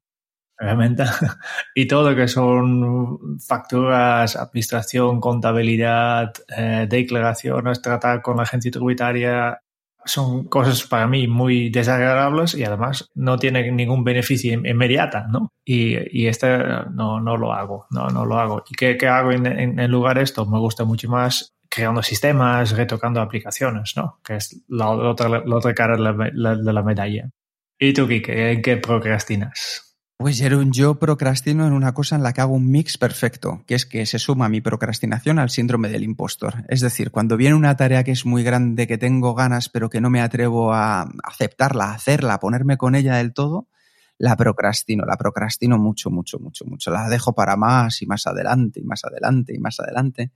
obviamente, 0.59 1.03
y 1.75 1.87
todo 1.87 2.11
lo 2.11 2.15
que 2.15 2.27
son 2.27 3.39
facturas, 3.39 4.35
administración, 4.35 5.19
contabilidad, 5.19 6.33
eh, 6.55 6.85
declaraciones, 6.89 7.81
tratar 7.81 8.21
con 8.21 8.37
la 8.37 8.43
agencia 8.43 8.71
tributaria, 8.71 9.61
son 10.05 10.45
cosas 10.45 10.83
para 10.83 11.07
mí 11.07 11.27
muy 11.27 11.69
desagradables 11.69 12.55
y 12.55 12.63
además 12.63 13.09
no 13.15 13.37
tienen 13.37 13.75
ningún 13.75 14.03
beneficio 14.03 14.53
inmediata, 14.53 15.27
¿no? 15.29 15.51
Y, 15.65 15.97
y 16.17 16.27
este 16.27 16.47
no, 16.91 17.19
no 17.19 17.37
lo 17.37 17.53
hago, 17.53 17.87
no, 17.91 18.07
no 18.07 18.25
lo 18.25 18.39
hago. 18.39 18.63
¿Y 18.69 18.75
qué, 18.75 18.97
qué 18.97 19.07
hago 19.07 19.31
en, 19.31 19.45
en, 19.45 19.91
lugar 19.91 20.17
de 20.17 20.23
esto? 20.23 20.45
Me 20.45 20.59
gusta 20.59 20.85
mucho 20.85 21.09
más 21.09 21.53
creando 21.69 22.01
sistemas, 22.01 22.71
retocando 22.71 23.21
aplicaciones, 23.21 23.93
¿no? 23.95 24.19
Que 24.23 24.37
es 24.37 24.63
la, 24.67 24.89
otra, 24.89 25.29
la 25.29 25.55
otra 25.55 25.73
cara 25.73 25.95
de 25.95 26.31
la, 26.33 26.55
de 26.55 26.73
la 26.73 26.83
medalla. 26.83 27.29
¿Y 27.77 27.93
tú, 27.93 28.07
Kike, 28.07 28.51
en 28.51 28.61
qué 28.61 28.77
procrastinas? 28.77 29.88
Pues 30.21 30.37
Jerón, 30.37 30.73
yo 30.73 30.95
procrastino 30.95 31.65
en 31.65 31.71
una 31.71 31.93
cosa 31.93 32.17
en 32.17 32.23
la 32.23 32.33
que 32.33 32.41
hago 32.41 32.53
un 32.53 32.69
mix 32.69 32.97
perfecto, 32.97 33.63
que 33.65 33.75
es 33.75 33.85
que 33.85 34.05
se 34.05 34.19
suma 34.19 34.49
mi 34.49 34.59
procrastinación 34.59 35.39
al 35.39 35.49
síndrome 35.49 35.87
del 35.87 36.03
impostor. 36.03 36.65
Es 36.67 36.81
decir, 36.81 37.09
cuando 37.09 37.37
viene 37.37 37.55
una 37.55 37.77
tarea 37.77 38.03
que 38.03 38.11
es 38.11 38.25
muy 38.25 38.43
grande, 38.43 38.85
que 38.85 38.97
tengo 38.97 39.33
ganas, 39.33 39.69
pero 39.69 39.89
que 39.89 40.01
no 40.01 40.09
me 40.09 40.19
atrevo 40.19 40.73
a 40.73 41.09
aceptarla, 41.23 41.85
a 41.85 41.93
hacerla, 41.93 42.33
a 42.33 42.39
ponerme 42.41 42.75
con 42.75 42.95
ella 42.95 43.15
del 43.15 43.31
todo, 43.31 43.69
la 44.17 44.35
procrastino, 44.35 45.05
la 45.05 45.15
procrastino 45.15 45.77
mucho, 45.77 46.09
mucho, 46.09 46.37
mucho, 46.37 46.65
mucho. 46.65 46.91
La 46.91 47.07
dejo 47.07 47.31
para 47.33 47.55
más 47.55 48.01
y 48.01 48.05
más 48.05 48.27
adelante 48.27 48.81
y 48.81 48.83
más 48.83 49.05
adelante 49.05 49.55
y 49.55 49.59
más 49.59 49.79
adelante. 49.79 50.33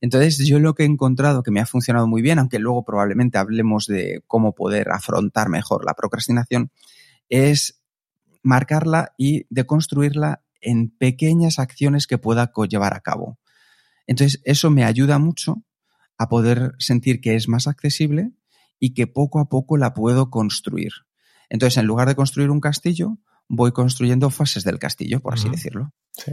Entonces, 0.00 0.38
yo 0.46 0.60
lo 0.60 0.76
que 0.76 0.84
he 0.84 0.86
encontrado 0.86 1.42
que 1.42 1.50
me 1.50 1.58
ha 1.58 1.66
funcionado 1.66 2.06
muy 2.06 2.22
bien, 2.22 2.38
aunque 2.38 2.60
luego 2.60 2.84
probablemente 2.84 3.38
hablemos 3.38 3.86
de 3.88 4.22
cómo 4.28 4.54
poder 4.54 4.92
afrontar 4.92 5.48
mejor 5.48 5.84
la 5.84 5.94
procrastinación, 5.94 6.70
es 7.28 7.82
marcarla 8.46 9.12
y 9.18 9.44
deconstruirla 9.50 10.44
en 10.60 10.90
pequeñas 10.90 11.58
acciones 11.58 12.06
que 12.06 12.16
pueda 12.16 12.52
llevar 12.68 12.94
a 12.94 13.00
cabo. 13.00 13.38
Entonces, 14.06 14.40
eso 14.44 14.70
me 14.70 14.84
ayuda 14.84 15.18
mucho 15.18 15.64
a 16.16 16.28
poder 16.28 16.74
sentir 16.78 17.20
que 17.20 17.34
es 17.34 17.48
más 17.48 17.66
accesible 17.66 18.30
y 18.78 18.94
que 18.94 19.06
poco 19.08 19.40
a 19.40 19.48
poco 19.48 19.76
la 19.76 19.94
puedo 19.94 20.30
construir. 20.30 20.92
Entonces, 21.50 21.76
en 21.78 21.86
lugar 21.86 22.06
de 22.06 22.14
construir 22.14 22.50
un 22.50 22.60
castillo, 22.60 23.18
voy 23.48 23.72
construyendo 23.72 24.30
fases 24.30 24.62
del 24.62 24.78
castillo, 24.78 25.20
por 25.20 25.34
así 25.34 25.48
decirlo. 25.48 25.92
Sí. 26.12 26.32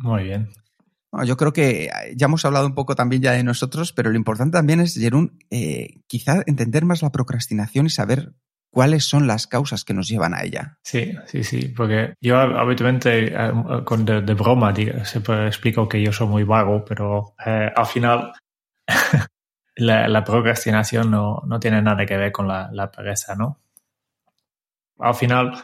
Muy 0.00 0.24
bien. 0.24 0.48
yo 1.24 1.36
creo 1.36 1.52
que 1.52 1.90
ya 2.14 2.26
hemos 2.26 2.44
hablado 2.44 2.66
un 2.66 2.74
poco 2.74 2.94
también 2.94 3.22
ya 3.22 3.32
de 3.32 3.44
nosotros, 3.44 3.92
pero 3.92 4.10
lo 4.10 4.16
importante 4.16 4.58
también 4.58 4.80
es, 4.80 4.94
Jerún, 4.94 5.38
eh, 5.50 6.00
quizá 6.06 6.42
entender 6.46 6.84
más 6.84 7.02
la 7.02 7.10
procrastinación 7.10 7.86
y 7.86 7.90
saber 7.90 8.32
cuáles 8.70 9.04
son 9.04 9.26
las 9.26 9.46
causas 9.46 9.84
que 9.84 9.94
nos 9.94 10.08
llevan 10.08 10.34
a 10.34 10.42
ella. 10.42 10.78
Sí, 10.82 11.14
sí, 11.26 11.42
sí, 11.42 11.68
porque 11.68 12.14
yo 12.20 12.38
habitualmente 12.38 13.32
eh, 13.34 13.52
con 13.84 14.04
de, 14.04 14.20
broma 14.34 14.74
siempre 15.04 15.46
explico 15.46 15.88
que 15.88 16.02
yo 16.02 16.12
soy 16.12 16.28
muy 16.28 16.44
vago, 16.44 16.84
pero 16.84 17.34
eh, 17.44 17.70
al 17.74 17.86
final 17.86 18.32
la, 19.76 20.24
procrastinación 20.24 21.10
no, 21.10 21.42
tiene 21.60 21.82
nada 21.82 22.04
que 22.06 22.16
ver 22.16 22.32
con 22.32 22.48
la, 22.48 22.90
pereza, 22.90 23.34
¿no? 23.34 23.60
Al 24.98 25.14
final, 25.14 25.62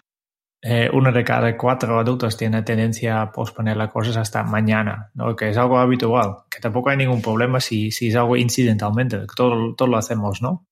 eh, 0.66 0.88
uno 0.90 1.12
de 1.12 1.23
cada 1.25 1.54
cuatro 1.59 2.00
adultos 2.00 2.38
tiene 2.38 2.62
tendencia 2.62 3.21
a 3.21 3.30
posponer 3.30 3.76
las 3.76 3.92
cosas 3.92 4.16
hasta 4.16 4.42
mañana, 4.44 5.11
¿no? 5.12 5.37
que 5.37 5.50
es 5.50 5.59
algo 5.59 5.78
habitual, 5.78 6.37
que 6.49 6.59
tampoco 6.59 6.88
hay 6.88 6.97
ningún 6.97 7.21
problema 7.21 7.61
si, 7.61 7.90
si 7.90 8.09
es 8.09 8.16
algo 8.16 8.35
incidentalmente, 8.35 9.26
todo, 9.37 9.75
todo 9.75 9.88
lo 9.88 9.99
hacemos, 9.99 10.40
¿no? 10.40 10.66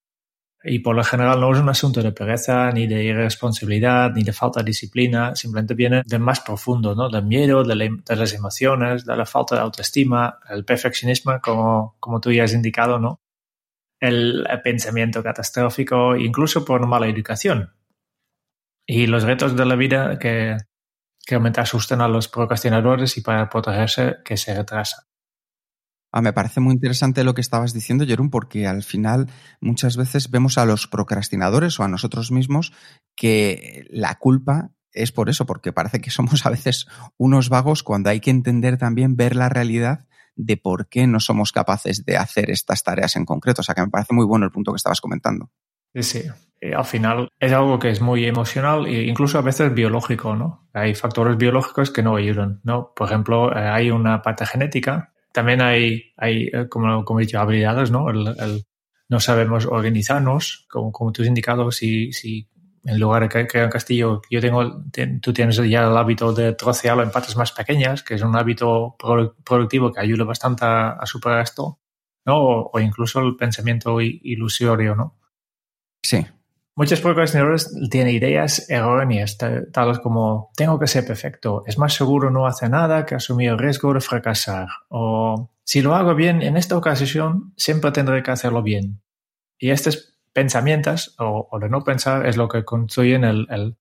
Y 0.64 0.78
por 0.78 0.96
lo 0.96 1.04
general 1.04 1.40
no 1.40 1.52
es 1.52 1.58
un 1.58 1.68
asunto 1.68 2.02
de 2.02 2.12
pereza, 2.12 2.70
ni 2.70 2.86
de 2.86 3.04
irresponsabilidad, 3.04 4.12
ni 4.12 4.22
de 4.22 4.32
falta 4.32 4.60
de 4.60 4.66
disciplina, 4.66 5.36
simplemente 5.36 5.74
viene 5.74 6.02
de 6.06 6.18
más 6.18 6.40
profundo, 6.40 6.94
¿no? 6.94 7.10
Del 7.10 7.26
miedo, 7.26 7.62
de, 7.62 7.76
las 8.16 8.32
emociones, 8.32 9.04
de 9.04 9.14
la 9.14 9.26
falta 9.26 9.56
de 9.56 9.60
autoestima, 9.60 10.38
el 10.48 10.64
perfeccionismo, 10.64 11.38
como, 11.42 11.96
como 12.00 12.18
tú 12.18 12.32
ya 12.32 12.44
has 12.44 12.54
indicado, 12.54 12.98
¿no? 12.98 13.20
El, 14.00 14.46
pensamiento 14.64 15.22
catastrófico, 15.22 16.16
incluso 16.16 16.64
por 16.64 16.86
mala 16.86 17.08
educación. 17.08 17.72
Y 18.86 19.06
los 19.06 19.22
retos 19.22 19.56
de 19.56 19.64
la 19.64 19.76
vida 19.76 20.18
que, 20.18 20.56
que 21.24 21.34
realmente 21.34 21.60
asustan 21.60 22.00
a 22.00 22.08
los 22.08 22.28
procrastinadores 22.28 23.16
y 23.16 23.20
para 23.20 23.48
protegerse 23.48 24.16
que 24.24 24.36
se 24.36 24.54
retrasan. 24.54 25.04
Ah, 26.14 26.20
me 26.20 26.34
parece 26.34 26.60
muy 26.60 26.74
interesante 26.74 27.24
lo 27.24 27.32
que 27.32 27.40
estabas 27.40 27.72
diciendo, 27.72 28.04
Jerón, 28.06 28.28
porque 28.28 28.66
al 28.66 28.82
final 28.82 29.30
muchas 29.60 29.96
veces 29.96 30.30
vemos 30.30 30.58
a 30.58 30.66
los 30.66 30.86
procrastinadores 30.86 31.80
o 31.80 31.84
a 31.84 31.88
nosotros 31.88 32.30
mismos 32.30 32.74
que 33.16 33.86
la 33.88 34.16
culpa 34.16 34.72
es 34.92 35.10
por 35.10 35.30
eso, 35.30 35.46
porque 35.46 35.72
parece 35.72 36.02
que 36.02 36.10
somos 36.10 36.44
a 36.44 36.50
veces 36.50 36.86
unos 37.16 37.48
vagos 37.48 37.82
cuando 37.82 38.10
hay 38.10 38.20
que 38.20 38.30
entender 38.30 38.76
también, 38.76 39.16
ver 39.16 39.34
la 39.34 39.48
realidad 39.48 40.06
de 40.36 40.58
por 40.58 40.88
qué 40.88 41.06
no 41.06 41.18
somos 41.18 41.50
capaces 41.50 42.04
de 42.04 42.18
hacer 42.18 42.50
estas 42.50 42.82
tareas 42.82 43.16
en 43.16 43.24
concreto. 43.24 43.62
O 43.62 43.64
sea, 43.64 43.74
que 43.74 43.82
me 43.82 43.88
parece 43.88 44.14
muy 44.14 44.26
bueno 44.26 44.44
el 44.44 44.52
punto 44.52 44.72
que 44.72 44.76
estabas 44.76 45.00
comentando. 45.00 45.50
Sí, 45.94 46.02
sí. 46.02 46.22
al 46.74 46.84
final 46.84 47.28
es 47.38 47.52
algo 47.52 47.78
que 47.78 47.90
es 47.90 48.00
muy 48.00 48.24
emocional 48.24 48.86
e 48.86 49.04
incluso 49.04 49.38
a 49.38 49.42
veces 49.42 49.74
biológico, 49.74 50.36
¿no? 50.36 50.68
Hay 50.72 50.94
factores 50.94 51.36
biológicos 51.36 51.90
que 51.90 52.02
no 52.02 52.16
ayudan, 52.16 52.60
¿no? 52.64 52.92
Por 52.94 53.08
ejemplo, 53.08 53.56
eh, 53.56 53.68
hay 53.68 53.90
una 53.90 54.22
parte 54.22 54.46
genética 54.46 55.12
también 55.32 55.62
hay, 55.62 56.12
hay 56.16 56.48
eh, 56.52 56.68
como, 56.68 57.04
como 57.04 57.20
he 57.20 57.24
dicho, 57.24 57.40
habilidades, 57.40 57.90
¿no? 57.90 58.08
El, 58.10 58.64
no 59.08 59.20
sabemos 59.20 59.66
organizarnos, 59.66 60.66
como, 60.70 60.92
como 60.92 61.12
tú 61.12 61.22
has 61.22 61.28
indicado, 61.28 61.70
si, 61.72 62.12
si 62.12 62.48
en 62.84 62.98
lugar 62.98 63.28
de 63.28 63.46
crear 63.46 63.66
un 63.66 63.72
castillo, 63.72 64.22
yo 64.30 64.40
tengo, 64.40 64.84
tú 65.20 65.32
tienes 65.32 65.56
ya 65.56 65.86
el 65.86 65.96
hábito 65.96 66.32
de 66.32 66.54
trocearlo 66.54 67.02
en 67.02 67.10
partes 67.10 67.36
más 67.36 67.52
pequeñas, 67.52 68.02
que 68.02 68.14
es 68.14 68.22
un 68.22 68.36
hábito 68.36 68.96
productivo 69.44 69.92
que 69.92 70.00
ayuda 70.00 70.24
bastante 70.24 70.64
a, 70.64 70.98
superar 71.04 71.40
esto, 71.40 71.78
¿no? 72.24 72.36
O, 72.72 72.80
incluso 72.80 73.20
el 73.20 73.36
pensamiento 73.36 74.00
ilusorio, 74.00 74.94
¿no? 74.94 75.18
Sí, 76.02 76.26
Muchos 76.74 77.02
procrastinadores 77.02 77.70
tienen 77.90 78.14
ideas 78.14 78.70
erróneas, 78.70 79.36
tales 79.36 79.98
como 79.98 80.50
tengo 80.56 80.78
que 80.78 80.86
ser 80.86 81.06
perfecto, 81.06 81.64
es 81.66 81.76
más 81.76 81.92
seguro 81.92 82.30
no 82.30 82.46
hacer 82.46 82.70
nada 82.70 83.04
que 83.04 83.14
asumir 83.14 83.50
el 83.50 83.58
riesgo 83.58 83.92
de 83.92 84.00
fracasar, 84.00 84.68
o 84.88 85.50
si 85.64 85.82
lo 85.82 85.94
hago 85.94 86.14
bien 86.14 86.40
en 86.40 86.56
esta 86.56 86.78
ocasión, 86.78 87.52
siempre 87.58 87.92
tendré 87.92 88.22
que 88.22 88.30
hacerlo 88.30 88.62
bien. 88.62 89.02
Y 89.58 89.70
estos 89.70 90.18
pensamientos, 90.32 91.14
o, 91.18 91.58
de 91.60 91.68
no 91.68 91.84
pensar, 91.84 92.26
es 92.26 92.38
lo 92.38 92.48
que 92.48 92.64
construyen 92.64 93.24
el, 93.24 93.76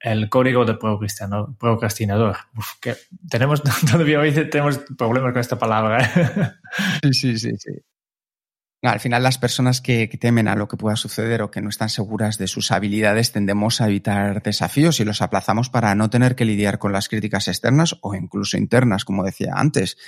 el, 0.00 0.28
código 0.28 0.64
de 0.64 0.74
procrastinador. 0.74 2.36
que 2.80 2.96
tenemos, 3.30 3.62
todavía 3.90 4.18
hoy 4.18 4.32
tenemos 4.32 4.80
problemas 4.98 5.32
con 5.32 5.40
esta 5.40 5.58
palabra. 5.60 6.04
¿eh? 6.04 7.10
Sí, 7.12 7.12
sí, 7.14 7.38
sí, 7.38 7.56
sí. 7.56 7.70
Al 8.82 8.98
final, 8.98 9.22
las 9.22 9.36
personas 9.36 9.82
que, 9.82 10.08
temen 10.18 10.48
a 10.48 10.56
lo 10.56 10.66
que 10.66 10.78
pueda 10.78 10.96
suceder 10.96 11.42
o 11.42 11.50
que 11.50 11.60
no 11.60 11.68
están 11.68 11.90
seguras 11.90 12.38
de 12.38 12.46
sus 12.46 12.72
habilidades 12.72 13.30
tendemos 13.30 13.82
a 13.82 13.88
evitar 13.88 14.42
desafíos 14.42 15.00
y 15.00 15.04
los 15.04 15.20
aplazamos 15.20 15.68
para 15.68 15.94
no 15.94 16.08
tener 16.08 16.34
que 16.34 16.46
lidiar 16.46 16.78
con 16.78 16.90
las 16.90 17.08
críticas 17.08 17.48
externas 17.48 17.98
o 18.00 18.14
incluso 18.14 18.56
internas, 18.56 19.04
como 19.04 19.22
decía 19.22 19.52
antes. 19.54 19.98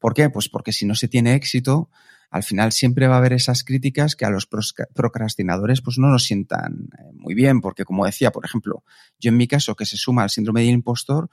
¿Por 0.00 0.12
qué? 0.12 0.28
Pues 0.28 0.48
porque 0.48 0.72
si 0.72 0.86
no 0.86 0.96
se 0.96 1.06
tiene 1.06 1.34
éxito, 1.34 1.88
al 2.28 2.42
final 2.42 2.72
siempre 2.72 3.06
va 3.06 3.14
a 3.14 3.18
haber 3.18 3.32
esas 3.32 3.62
críticas 3.62 4.16
que 4.16 4.24
a 4.24 4.30
los 4.30 4.48
procrastinadores 4.48 5.80
pues 5.80 5.96
no 5.96 6.08
nos 6.08 6.24
sientan 6.24 6.88
eh, 6.98 7.12
muy 7.14 7.34
bien, 7.34 7.60
porque 7.60 7.84
como 7.84 8.06
decía, 8.06 8.32
por 8.32 8.44
ejemplo, 8.44 8.82
yo 9.20 9.28
en 9.28 9.36
mi 9.36 9.46
caso 9.46 9.76
que 9.76 9.86
se 9.86 9.96
suma 9.96 10.24
al 10.24 10.30
síndrome 10.30 10.62
del 10.62 10.70
impostor, 10.70 11.30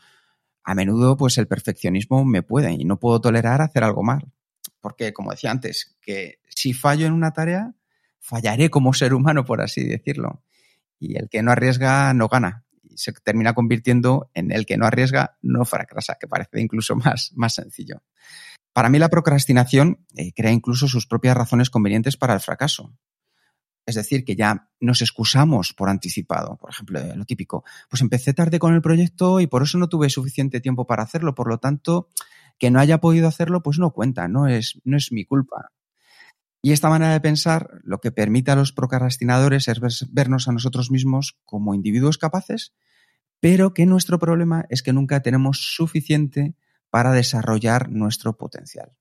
a 0.63 0.75
menudo 0.75 1.17
pues 1.17 1.39
el 1.39 1.47
perfeccionismo 1.47 2.23
me 2.23 2.43
puede 2.43 2.71
y 2.71 2.85
no 2.85 2.99
puedo 2.99 3.19
tolerar 3.19 3.61
hacer 3.61 3.83
algo 3.83 4.03
mal. 4.03 4.31
Porque, 4.83 5.13
como 5.13 5.31
decía 5.31 5.49
antes, 5.49 5.95
que 6.01 6.39
si 6.49 6.73
fallo 6.73 7.07
en 7.07 7.13
una 7.13 7.31
tarea, 7.31 7.73
fallaré 8.19 8.69
como 8.69 8.93
ser 8.93 9.13
humano, 9.13 9.45
por 9.45 9.61
así 9.61 9.81
decirlo. 9.81 10.43
Y 10.99 11.17
el 11.17 11.29
que 11.29 11.41
no 11.41 11.51
arriesga 11.51 12.13
no 12.13 12.27
gana. 12.27 12.65
Y 12.81 12.97
se 12.97 13.13
termina 13.13 13.53
convirtiendo 13.53 14.29
en 14.33 14.51
el 14.51 14.65
que 14.65 14.75
no 14.75 14.85
arriesga 14.85 15.37
no 15.41 15.63
fracasa, 15.63 16.17
que 16.19 16.27
parece 16.27 16.59
incluso 16.59 16.95
más, 16.97 17.31
más 17.33 17.55
sencillo. 17.55 18.03
Para 18.73 18.89
mí 18.89 18.99
la 18.99 19.07
procrastinación 19.07 20.05
eh, 20.17 20.33
crea 20.33 20.51
incluso 20.51 20.89
sus 20.89 21.07
propias 21.07 21.37
razones 21.37 21.69
convenientes 21.69 22.17
para 22.17 22.33
el 22.33 22.41
fracaso. 22.41 22.93
Es 23.85 23.95
decir, 23.95 24.25
que 24.25 24.35
ya 24.35 24.69
nos 24.81 25.01
excusamos 25.01 25.73
por 25.73 25.87
anticipado. 25.87 26.57
Por 26.57 26.71
ejemplo, 26.71 26.99
lo 27.15 27.23
típico, 27.23 27.63
pues 27.89 28.01
empecé 28.01 28.33
tarde 28.33 28.59
con 28.59 28.73
el 28.73 28.81
proyecto 28.81 29.39
y 29.39 29.47
por 29.47 29.63
eso 29.63 29.77
no 29.77 29.87
tuve 29.87 30.09
suficiente 30.09 30.59
tiempo 30.59 30.85
para 30.85 31.03
hacerlo. 31.03 31.35
Por 31.35 31.47
lo 31.47 31.57
tanto, 31.57 32.09
que 32.63 32.71
no 32.71 32.79
haya 32.79 32.99
podido 32.99 33.27
hacerlo, 33.27 33.61
pues 33.61 33.77
no 33.77 33.91
cuenta, 33.91 34.29
no 34.29 34.47
es, 34.47 34.79
no 34.85 34.95
es 34.95 35.11
mi 35.11 35.25
culpa. 35.25 35.73
Y 36.61 36.71
esta 36.71 36.87
manera 36.87 37.11
de 37.11 37.19
pensar 37.19 37.67
lo 37.83 37.99
que 37.99 38.13
permite 38.13 38.51
a 38.51 38.55
los 38.55 38.71
procrastinadores 38.71 39.67
es 39.67 40.07
vernos 40.13 40.47
a 40.47 40.53
nosotros 40.53 40.89
mismos 40.89 41.37
como 41.43 41.75
individuos 41.75 42.17
capaces, 42.17 42.73
pero 43.41 43.73
que 43.73 43.85
nuestro 43.85 44.17
problema 44.17 44.63
es 44.69 44.81
que 44.81 44.93
nunca 44.93 45.21
tenemos 45.21 45.75
suficiente 45.75 46.55
para 46.89 47.11
desarrollar 47.11 47.89
nuestro 47.89 48.37
potencial. 48.37 48.93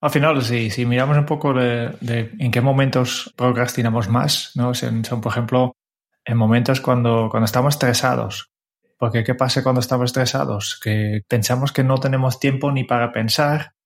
Al 0.00 0.08
final, 0.08 0.42
si, 0.42 0.70
si 0.70 0.86
miramos 0.86 1.18
un 1.18 1.26
poco 1.26 1.52
de, 1.52 1.94
en 2.38 2.50
qué 2.50 2.62
momentos 2.62 3.34
procrastinamos 3.36 4.08
más, 4.08 4.52
¿no? 4.54 4.72
Son, 4.72 5.02
por 5.02 5.30
ejemplo, 5.30 5.76
en 6.24 6.38
momentos 6.38 6.80
cuando, 6.80 7.28
cuando 7.30 7.44
estamos 7.44 7.74
estresados. 7.74 8.50
Porque 8.98 9.24
¿qué 9.24 9.34
pasa 9.34 9.62
cuando 9.62 9.80
estamos 9.80 10.06
estresados? 10.06 10.80
Que 10.82 11.22
pensamos 11.28 11.72
que 11.72 11.84
no 11.84 11.98
tenemos 11.98 12.40
tiempo 12.40 12.72
ni 12.72 12.84
para 12.84 13.12
pensar 13.12 13.76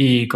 y, 0.00 0.28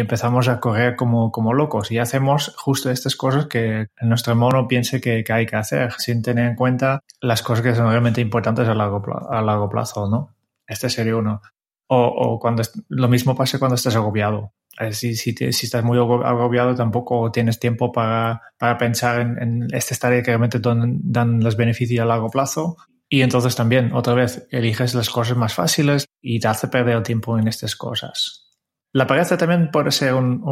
empezamos 0.00 0.48
a 0.48 0.58
correr 0.58 0.96
como, 0.96 1.54
locos 1.54 1.92
y 1.92 1.98
hacemos 1.98 2.52
justo 2.56 2.90
estas 2.90 3.14
cosas 3.14 3.46
que 3.46 3.86
nuestro 4.00 4.34
mono 4.34 4.66
piense 4.66 5.00
que, 5.00 5.24
hay 5.28 5.46
que 5.46 5.54
hacer 5.54 5.92
sin 5.98 6.20
tener 6.20 6.50
en 6.50 6.56
cuenta 6.56 7.00
las 7.20 7.42
cosas 7.42 7.62
que 7.62 7.74
son 7.76 7.88
realmente 7.88 8.20
importantes 8.20 8.66
a 8.66 8.74
largo, 8.74 9.68
plazo, 9.70 10.08
¿no? 10.08 10.34
Este 10.66 10.90
sería 10.90 11.16
uno. 11.16 11.40
O, 11.86 12.40
cuando 12.40 12.64
lo 12.88 13.08
mismo 13.08 13.36
pasa 13.36 13.60
cuando 13.60 13.76
estás 13.76 13.94
agobiado. 13.94 14.52
Si, 14.90 15.14
si, 15.14 15.32
estás 15.38 15.84
muy 15.84 15.96
agobiado, 15.96 16.74
tampoco 16.74 17.30
tienes 17.30 17.60
tiempo 17.60 17.92
para, 17.92 18.40
pensar 18.80 19.20
en, 19.20 19.40
en 19.40 19.68
estas 19.70 20.00
que 20.00 20.22
realmente 20.22 20.58
dan, 20.58 20.98
dan 21.04 21.38
los 21.40 21.56
beneficios 21.56 22.02
a 22.02 22.06
largo 22.06 22.30
plazo. 22.30 22.78
Y 23.14 23.22
entonces 23.22 23.54
también, 23.54 23.92
otra 23.92 24.12
vez, 24.12 24.44
eliges 24.50 24.92
las 24.92 25.08
cosas 25.08 25.36
más 25.36 25.54
fáciles 25.54 26.04
y 26.20 26.40
te 26.40 26.48
hace 26.48 26.66
perder 26.66 27.00
tiempo 27.04 27.38
en 27.38 27.46
estas 27.46 27.76
cosas. 27.76 28.50
La 28.92 29.06
pereza 29.06 29.38
también 29.38 29.70
puede 29.70 29.92
ser 29.92 30.14
un, 30.14 30.42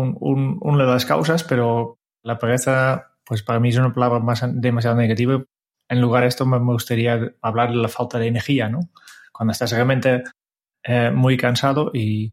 una 0.60 0.84
de 0.84 0.88
las 0.92 1.04
causas, 1.04 1.42
pero 1.42 1.98
la 2.22 2.38
pereza, 2.38 3.16
pues 3.24 3.42
para 3.42 3.58
mí 3.58 3.70
es 3.70 3.78
una 3.78 3.92
palabra 3.92 4.20
más 4.20 4.44
demasiado 4.46 4.96
negativa. 4.96 5.42
En 5.88 6.00
lugar 6.00 6.22
de 6.22 6.28
esto 6.28 6.46
me 6.46 6.56
gustaría 6.58 7.34
hablar 7.42 7.70
de 7.70 7.78
la 7.78 7.88
falta 7.88 8.20
de 8.20 8.28
energía, 8.28 8.68
¿no? 8.68 8.90
Cuando 9.32 9.50
estás 9.50 9.72
realmente 9.72 10.22
eh, 10.84 11.10
muy 11.10 11.36
cansado 11.36 11.90
y, 11.92 12.32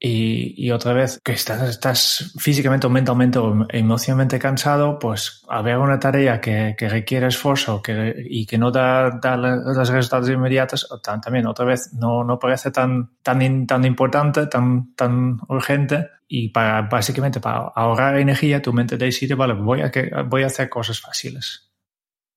y, 0.00 0.70
otra 0.70 0.92
vez 0.92 1.20
que 1.24 1.32
estás, 1.32 1.60
estás 1.68 2.32
físicamente 2.38 2.86
o 2.86 2.90
mentalmente 2.90 3.40
o 3.40 3.66
emocionalmente 3.68 4.38
cansado, 4.38 4.96
pues 4.96 5.42
haber 5.48 5.78
una 5.78 5.98
tarea 5.98 6.40
que, 6.40 6.76
que 6.78 6.88
requiere 6.88 7.26
esfuerzo 7.26 7.82
que, 7.82 8.14
y 8.30 8.46
que 8.46 8.58
no 8.58 8.70
da, 8.70 9.18
da 9.20 9.36
los 9.36 9.88
resultados 9.88 10.30
inmediatos, 10.30 10.88
también 11.02 11.48
otra 11.48 11.64
vez 11.64 11.92
no, 11.94 12.22
no 12.22 12.38
parece 12.38 12.70
tan, 12.70 13.10
tan, 13.24 13.66
tan 13.66 13.84
importante, 13.84 14.46
tan, 14.46 14.94
tan 14.94 15.40
urgente. 15.48 16.10
Y 16.28 16.50
para 16.50 16.82
básicamente 16.82 17.40
para 17.40 17.72
ahorrar 17.74 18.18
energía, 18.18 18.62
tu 18.62 18.72
mente 18.72 18.98
decide, 18.98 19.34
vale, 19.34 19.54
voy 19.54 19.80
a, 19.80 19.90
voy 20.26 20.44
a 20.44 20.46
hacer 20.46 20.68
cosas 20.68 21.00
fáciles. 21.00 21.72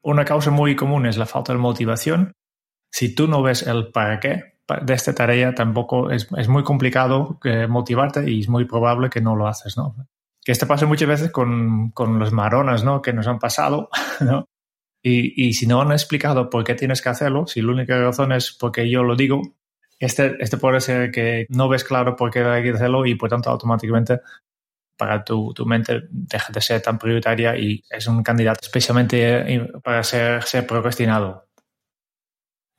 Una 0.01 0.25
causa 0.25 0.49
muy 0.49 0.75
común 0.75 1.05
es 1.05 1.17
la 1.17 1.27
falta 1.27 1.53
de 1.53 1.59
motivación. 1.59 2.31
Si 2.89 3.13
tú 3.13 3.27
no 3.27 3.43
ves 3.43 3.61
el 3.67 3.91
para 3.91 4.19
qué, 4.19 4.51
de 4.81 4.93
esta 4.93 5.13
tarea 5.13 5.53
tampoco 5.53 6.11
es, 6.11 6.27
es 6.37 6.47
muy 6.47 6.63
complicado 6.63 7.39
eh, 7.43 7.67
motivarte 7.67 8.29
y 8.29 8.41
es 8.41 8.49
muy 8.49 8.65
probable 8.65 9.09
que 9.09 9.21
no 9.21 9.35
lo 9.35 9.47
haces, 9.47 9.77
¿no? 9.77 9.95
Que 10.43 10.51
esto 10.51 10.67
pasa 10.67 10.85
muchas 10.85 11.07
veces 11.07 11.31
con, 11.31 11.91
con 11.91 12.19
los 12.19 12.31
maronas, 12.31 12.83
¿no? 12.83 13.01
Que 13.01 13.13
nos 13.13 13.27
han 13.27 13.39
pasado, 13.39 13.89
¿no? 14.21 14.45
Y, 15.03 15.47
y, 15.47 15.53
si 15.53 15.65
no 15.65 15.81
han 15.81 15.91
explicado 15.91 16.49
por 16.49 16.63
qué 16.63 16.75
tienes 16.75 17.01
que 17.01 17.09
hacerlo, 17.09 17.47
si 17.47 17.61
la 17.61 17.71
única 17.71 17.99
razón 17.99 18.31
es 18.31 18.51
porque 18.51 18.87
yo 18.87 19.01
lo 19.01 19.15
digo, 19.15 19.41
este, 20.01 20.35
este 20.39 20.57
puede 20.57 20.81
ser 20.81 21.11
que 21.11 21.45
no 21.49 21.69
ves 21.69 21.83
claro 21.83 22.15
por 22.15 22.31
qué 22.31 22.39
hay 22.39 22.63
que 22.63 22.71
hacerlo 22.71 23.05
y 23.05 23.15
por 23.15 23.29
tanto 23.29 23.49
automáticamente 23.49 24.19
para 24.97 25.23
tu, 25.23 25.53
tu 25.53 25.65
mente 25.65 26.01
deja 26.09 26.53
de 26.53 26.61
ser 26.61 26.81
tan 26.81 26.99
prioritaria 26.99 27.57
y 27.57 27.83
es 27.89 28.05
un 28.05 28.21
candidato 28.21 28.59
especialmente 28.61 29.55
eh, 29.55 29.67
para 29.83 30.03
ser, 30.03 30.43
ser 30.43 30.67
procrastinado. 30.67 31.47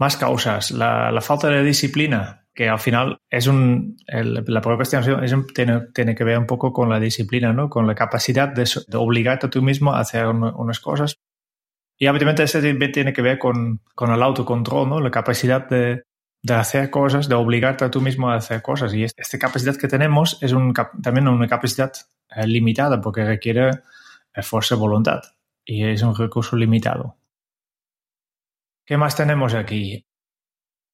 Más 0.03 0.17
causas. 0.17 0.73
La, 0.73 1.21
falta 1.21 1.47
de 1.47 1.63
disciplina, 1.63 2.45
que 2.53 2.69
al 2.69 2.81
final 2.81 3.19
es 3.31 3.47
un. 3.47 3.97
la 4.09 4.61
procrastinación 4.61 5.23
es 5.23 5.33
tiene, 5.55 5.83
tiene, 5.95 6.17
que 6.17 6.25
ver 6.25 6.39
un 6.39 6.47
poco 6.49 6.73
con 6.73 6.89
la 6.89 6.99
disciplina, 6.99 7.53
¿no? 7.53 7.71
Con 7.71 7.87
la 7.87 7.95
capacidad 7.95 8.49
de, 8.49 8.65
obligarte 8.97 9.47
a 9.47 9.51
tú 9.51 9.63
mismo 9.63 9.95
a 9.95 10.01
hacer 10.01 10.27
unas 10.27 10.81
cosas. 10.81 11.21
Y 11.97 12.09
obviamente 12.09 12.43
eso 12.43 12.59
tiene 12.61 13.13
que 13.13 13.23
ver 13.23 13.39
con, 13.39 13.81
con 13.95 14.13
el 14.13 14.21
autocontrol, 14.21 14.89
¿no? 14.89 14.99
La 14.99 15.13
capacidad 15.13 15.69
de, 15.69 16.03
de 16.43 16.55
hacer 16.55 16.91
cosas, 16.91 17.29
de 17.29 17.37
obligarte 17.37 17.85
a 17.85 17.91
tú 17.93 18.01
mismo 18.01 18.29
a 18.29 18.35
hacer 18.35 18.61
cosas. 18.61 18.93
Y 18.95 19.05
esta 19.05 19.39
capacidad 19.39 19.77
que 19.77 19.87
tenemos 19.87 20.37
es 20.43 20.51
un, 20.51 20.75
también 21.01 21.29
una 21.29 21.47
capacidad 21.47 21.93
eh, 22.35 22.45
limitada 22.49 23.01
porque 23.01 23.25
requiere 23.25 23.71
esfuerzo 24.35 24.75
y 24.75 24.79
voluntad. 24.79 25.23
Y 25.65 25.85
es 25.85 26.03
un 26.03 26.17
recurso 26.17 26.57
limitado. 26.57 27.22
¿Qué 28.85 28.97
más 28.97 29.17
tenemos 29.17 29.55
aquí? 29.55 30.07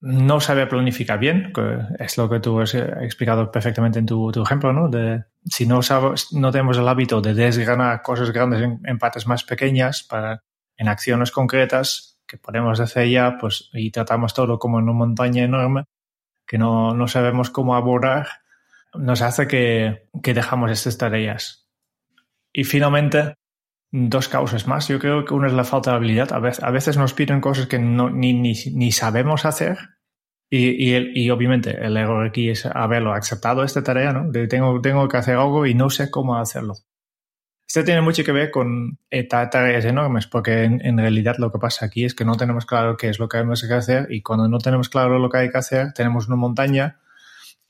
No 0.01 0.41
saber 0.41 0.69
planificar 0.69 1.19
bien, 1.19 1.53
que 1.53 1.81
es 1.99 2.17
lo 2.19 2.29
que 2.29 2.39
tú 2.39 2.61
has 2.61 2.75
explicado 2.75 3.51
perfectamente 3.51 3.99
en 3.99 4.07
tu, 4.07 4.31
ejemplo, 4.43 4.73
¿no? 4.73 4.89
De, 4.89 5.25
si 5.45 5.67
no, 5.67 5.83
sabes, 5.83 6.33
no 6.33 6.53
tenemos 6.53 6.79
el 6.79 6.87
hábito 6.87 7.21
de 7.21 7.35
desgranar 7.35 8.03
cosas 8.03 8.31
grandes 8.31 8.63
en, 8.63 8.99
partes 8.99 9.27
más 9.27 9.43
pequeñas 9.43 10.05
para, 10.05 10.45
en 10.77 10.89
acciones 10.89 11.33
concretas 11.33 12.21
que 12.27 12.39
podemos 12.39 12.79
hacer 12.79 13.09
ya, 13.09 13.39
pues, 13.41 13.71
y 13.73 13.91
tratamos 13.91 14.35
todo 14.35 14.59
como 14.59 14.79
en 14.79 14.85
una 14.85 14.93
montaña 14.93 15.43
enorme, 15.43 15.85
que 16.47 16.59
no, 16.59 16.95
no 16.95 17.09
sabemos 17.09 17.51
cómo 17.51 17.75
abordar, 17.75 18.29
nos 18.95 19.23
hace 19.23 19.49
que, 19.49 20.09
que 20.23 20.35
dejamos 20.35 20.71
estas 20.71 20.99
tareas. 20.99 21.69
Y 22.53 22.65
finalmente, 22.65 23.35
dos 23.91 24.29
causas 24.29 24.67
más. 24.67 24.89
Yo 24.89 24.99
creo 24.99 25.25
que 25.25 25.35
una 25.35 25.47
es 25.47 25.53
la 25.53 25.65
falta 25.65 25.91
de 25.91 25.97
habilidad. 25.97 26.33
A 26.33 26.39
veces, 26.39 26.63
a 26.63 26.71
veces 26.71 26.97
nos 26.97 27.15
piden 27.15 27.41
cosas 27.41 27.67
que 27.67 27.79
no, 27.79 28.11
ni, 28.11 28.33
ni, 28.33 28.55
ni 28.75 28.93
sabemos 28.93 29.45
hacer. 29.45 29.79
Y, 30.51 30.95
y, 30.95 31.13
y, 31.15 31.31
obviamente 31.31 31.77
el 31.85 31.97
error 31.99 32.27
aquí 32.27 32.49
es 32.49 32.65
haberlo 32.65 33.13
aceptado 33.13 33.65
esta 33.65 33.83
tarea, 33.83 34.15
¿no? 34.15 34.31
De 34.31 34.49
tengo, 34.49 34.81
tengo 34.81 35.07
que 35.07 35.19
hacer 35.19 35.37
algo 35.37 35.67
y 35.67 35.75
no 35.75 35.91
sé 35.91 36.11
cómo 36.11 36.37
hacerlo. 36.37 36.75
Esto 37.69 37.85
tiene 37.85 38.01
mucho 38.01 38.25
que 38.25 38.33
ver 38.33 38.51
con 38.51 38.99
eh, 39.11 39.25
tareas 39.25 39.85
enormes, 39.85 40.27
porque 40.27 40.65
en, 40.65 40.81
en, 40.87 40.97
realidad 40.97 41.37
lo 41.37 41.53
que 41.53 41.59
pasa 41.59 41.85
aquí 41.85 42.07
es 42.07 42.15
que 42.15 42.25
no 42.25 42.35
tenemos 42.37 42.65
claro 42.65 42.97
qué 42.97 43.11
es 43.11 43.19
lo 43.19 43.29
que 43.29 43.37
tenemos 43.37 43.63
que 43.63 43.75
hacer 43.75 44.07
y 44.11 44.23
cuando 44.23 44.49
no 44.49 44.57
tenemos 44.57 44.89
claro 44.89 45.19
lo 45.19 45.29
que 45.29 45.37
hay 45.37 45.51
que 45.51 45.59
hacer, 45.59 45.93
tenemos 45.93 46.29
una 46.29 46.37
montaña 46.37 46.99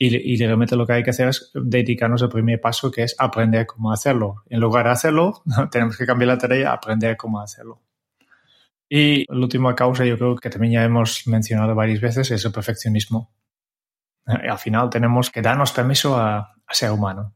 y, 0.01 0.33
y, 0.33 0.37
realmente 0.37 0.77
lo 0.77 0.87
que 0.87 0.93
hay 0.93 1.03
que 1.03 1.09
hacer 1.09 1.27
es 1.27 1.51
dedicarnos 1.53 2.23
al 2.23 2.29
primer 2.29 2.61
paso, 2.61 2.89
que 2.89 3.03
es 3.03 3.15
aprender 3.19 3.65
cómo 3.65 3.91
hacerlo. 3.91 4.43
En 4.49 4.61
lugar 4.61 4.85
de 4.85 4.91
hacerlo, 4.91 5.43
tenemos 5.71 5.97
que 5.97 6.05
cambiar 6.05 6.29
la 6.29 6.37
tarea, 6.37 6.71
aprender 6.71 7.17
cómo 7.17 7.41
hacerlo. 7.41 7.81
Y 8.87 9.25
la 9.31 9.41
última 9.41 9.75
causa, 9.75 10.05
yo 10.05 10.17
creo 10.17 10.37
que 10.37 10.49
también 10.49 10.73
ya 10.73 10.83
hemos 10.85 11.27
mencionado 11.27 11.75
varias 11.75 11.99
veces, 11.99 12.31
es 12.31 12.45
el 12.45 12.53
perfeccionismo. 12.53 13.29
Al 14.25 14.57
final 14.57 14.89
tenemos 14.89 15.29
que 15.29 15.41
darnos 15.41 15.73
permiso 15.73 16.15
a, 16.15 16.37
a 16.65 16.73
ser 16.73 16.91
humano. 16.91 17.35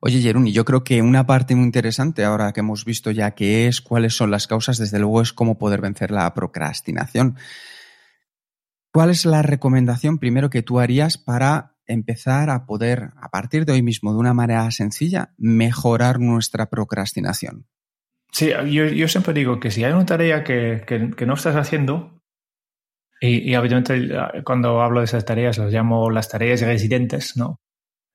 Oye, 0.00 0.20
Jeruni, 0.20 0.50
yo 0.50 0.64
creo 0.64 0.82
que 0.82 1.00
una 1.00 1.26
parte 1.26 1.54
muy 1.54 1.64
interesante 1.64 2.24
ahora 2.24 2.52
que 2.52 2.60
hemos 2.60 2.84
visto 2.84 3.12
ya 3.12 3.32
que 3.32 3.68
es 3.68 3.80
cuáles 3.80 4.16
son 4.16 4.30
las 4.32 4.48
causas, 4.48 4.78
desde 4.78 4.98
luego 4.98 5.22
es 5.22 5.32
cómo 5.32 5.58
poder 5.58 5.80
vencer 5.80 6.10
la 6.10 6.32
procrastinación. 6.34 7.36
¿Cuál 8.92 9.10
es 9.10 9.24
la 9.24 9.42
recomendación 9.42 10.18
primero 10.18 10.50
que 10.50 10.62
tú 10.62 10.80
harías 10.80 11.16
para 11.16 11.76
empezar 11.86 12.50
a 12.50 12.66
poder, 12.66 13.10
a 13.20 13.28
partir 13.30 13.64
de 13.64 13.72
hoy 13.72 13.82
mismo, 13.82 14.12
de 14.12 14.18
una 14.18 14.34
manera 14.34 14.70
sencilla, 14.70 15.32
mejorar 15.38 16.18
nuestra 16.20 16.66
procrastinación? 16.70 17.66
Sí, 18.32 18.50
yo, 18.70 19.08
siempre 19.08 19.34
digo 19.34 19.58
que 19.58 19.70
si 19.70 19.84
hay 19.84 19.92
una 19.92 20.06
tarea 20.06 20.44
que, 20.44 20.84
que, 20.86 21.26
no 21.26 21.34
estás 21.34 21.56
haciendo, 21.56 22.20
y, 23.20 23.50
y, 23.50 23.56
obviamente 23.56 24.08
cuando 24.44 24.80
hablo 24.80 25.00
de 25.00 25.04
esas 25.04 25.24
tareas 25.24 25.58
las 25.58 25.72
llamo 25.72 26.10
las 26.10 26.28
tareas 26.28 26.60
residentes, 26.60 27.36
¿no? 27.36 27.60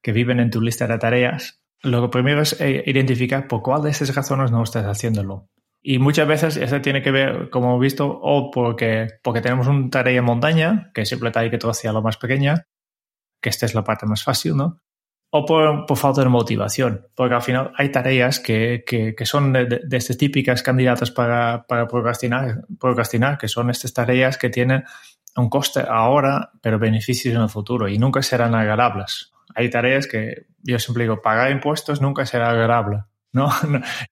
Que 0.02 0.14
viven 0.14 0.40
en 0.40 0.50
tu 0.50 0.62
lista 0.62 0.88
de 0.88 0.98
tareas. 0.98 1.62
Lo 1.84 2.10
primero 2.10 2.42
es 2.42 2.60
eh, 2.60 2.84
identificar 2.88 3.48
por 3.48 3.62
cuál 3.62 3.84
de 3.84 3.92
esas 3.92 4.16
razones 4.16 4.52
no 4.52 4.64
estás 4.64 4.86
haciéndolo. 4.86 5.50
Y 5.88 6.00
muchas 6.00 6.28
veces 6.28 6.58
eso 6.58 6.82
tiene 6.82 7.04
que 7.04 7.12
ver, 7.12 7.52
como 7.52 7.67
hemos 7.67 7.80
visto, 7.80 8.08
o 8.08 8.50
porque, 8.50 9.19
porque 9.21 9.41
tenemos 9.41 9.67
una 9.67 9.88
tarea 9.91 10.17
en 10.17 10.26
montaña, 10.26 10.89
que 10.95 11.06
siempre 11.06 11.32
hay 11.36 11.52
que 11.52 11.60
lo 11.60 12.02
más 12.02 12.17
pequeña, 12.17 12.65
que 13.39 13.50
esta 13.50 13.67
es 13.67 13.76
la 13.76 13.84
parte 13.84 14.08
más 14.08 14.24
fácil, 14.24 14.58
¿no? 14.58 14.82
O 15.30 15.45
por, 15.45 15.86
por 15.86 15.95
falta 15.95 16.24
de 16.24 16.30
motivación, 16.30 17.06
porque 17.13 17.36
al 17.36 17.43
final 17.43 17.71
hay 17.78 17.91
tareas 17.91 18.39
que, 18.39 18.84
que, 18.84 19.13
que 19.13 19.26
son 19.28 19.54
de, 19.54 19.65
de, 19.67 19.98
estas 19.98 20.17
típicas 20.17 20.63
candidatas 20.63 21.12
para, 21.12 21.67
para 21.67 21.88
procrastinar, 21.88 22.65
procrastinar, 22.80 23.38
que 23.38 23.48
son 23.48 23.69
estas 23.69 23.93
tareas 23.93 24.39
que 24.39 24.50
tienen 24.50 24.86
un 25.38 25.50
coste 25.52 25.84
ahora, 25.88 26.50
pero 26.62 26.80
beneficios 26.80 27.36
en 27.36 27.41
el 27.41 27.50
futuro 27.50 27.88
y 27.88 28.00
nunca 28.00 28.24
serán 28.24 28.56
agradables. 28.56 29.34
Hay 29.54 29.69
tareas 29.69 30.08
que 30.08 30.48
yo 30.63 30.80
siempre 30.80 31.04
digo, 31.04 31.21
pagar 31.21 31.52
impuestos 31.52 32.02
nunca 32.02 32.26
será 32.26 32.50
agradable 32.50 33.04
¿no? 33.36 33.50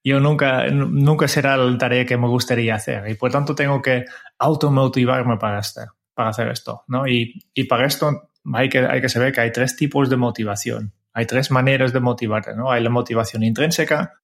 Yo 0.04 0.20
nunca, 0.20 0.68
nunca 0.68 1.28
será 1.30 1.56
la 1.56 1.78
tarea 1.78 2.06
que 2.06 2.18
me 2.18 2.28
gustaría 2.28 2.76
hacer 2.76 3.10
y 3.10 3.16
por 3.16 3.32
tanto 3.32 3.56
tengo 3.56 3.82
que 3.82 4.04
automotivarme 4.38 5.38
para, 5.38 5.60
este, 5.60 5.82
para 6.14 6.30
hacer 6.30 6.50
esto, 6.50 6.84
¿no? 6.88 7.08
Y, 7.08 7.42
y 7.54 7.64
para 7.64 7.86
esto 7.86 8.30
hay 8.54 8.68
que, 8.68 8.80
hay 8.80 9.00
que 9.00 9.08
saber 9.08 9.32
que 9.32 9.40
hay 9.40 9.52
tres 9.54 9.78
tipos 9.78 10.10
de 10.10 10.18
motivación. 10.18 10.94
Hay 11.14 11.26
tres 11.26 11.52
maneras 11.52 11.94
de 11.94 12.02
motivarte, 12.02 12.54
¿no? 12.54 12.70
Hay 12.70 12.84
la 12.84 12.90
motivación 12.90 13.44
intrínseca, 13.44 14.20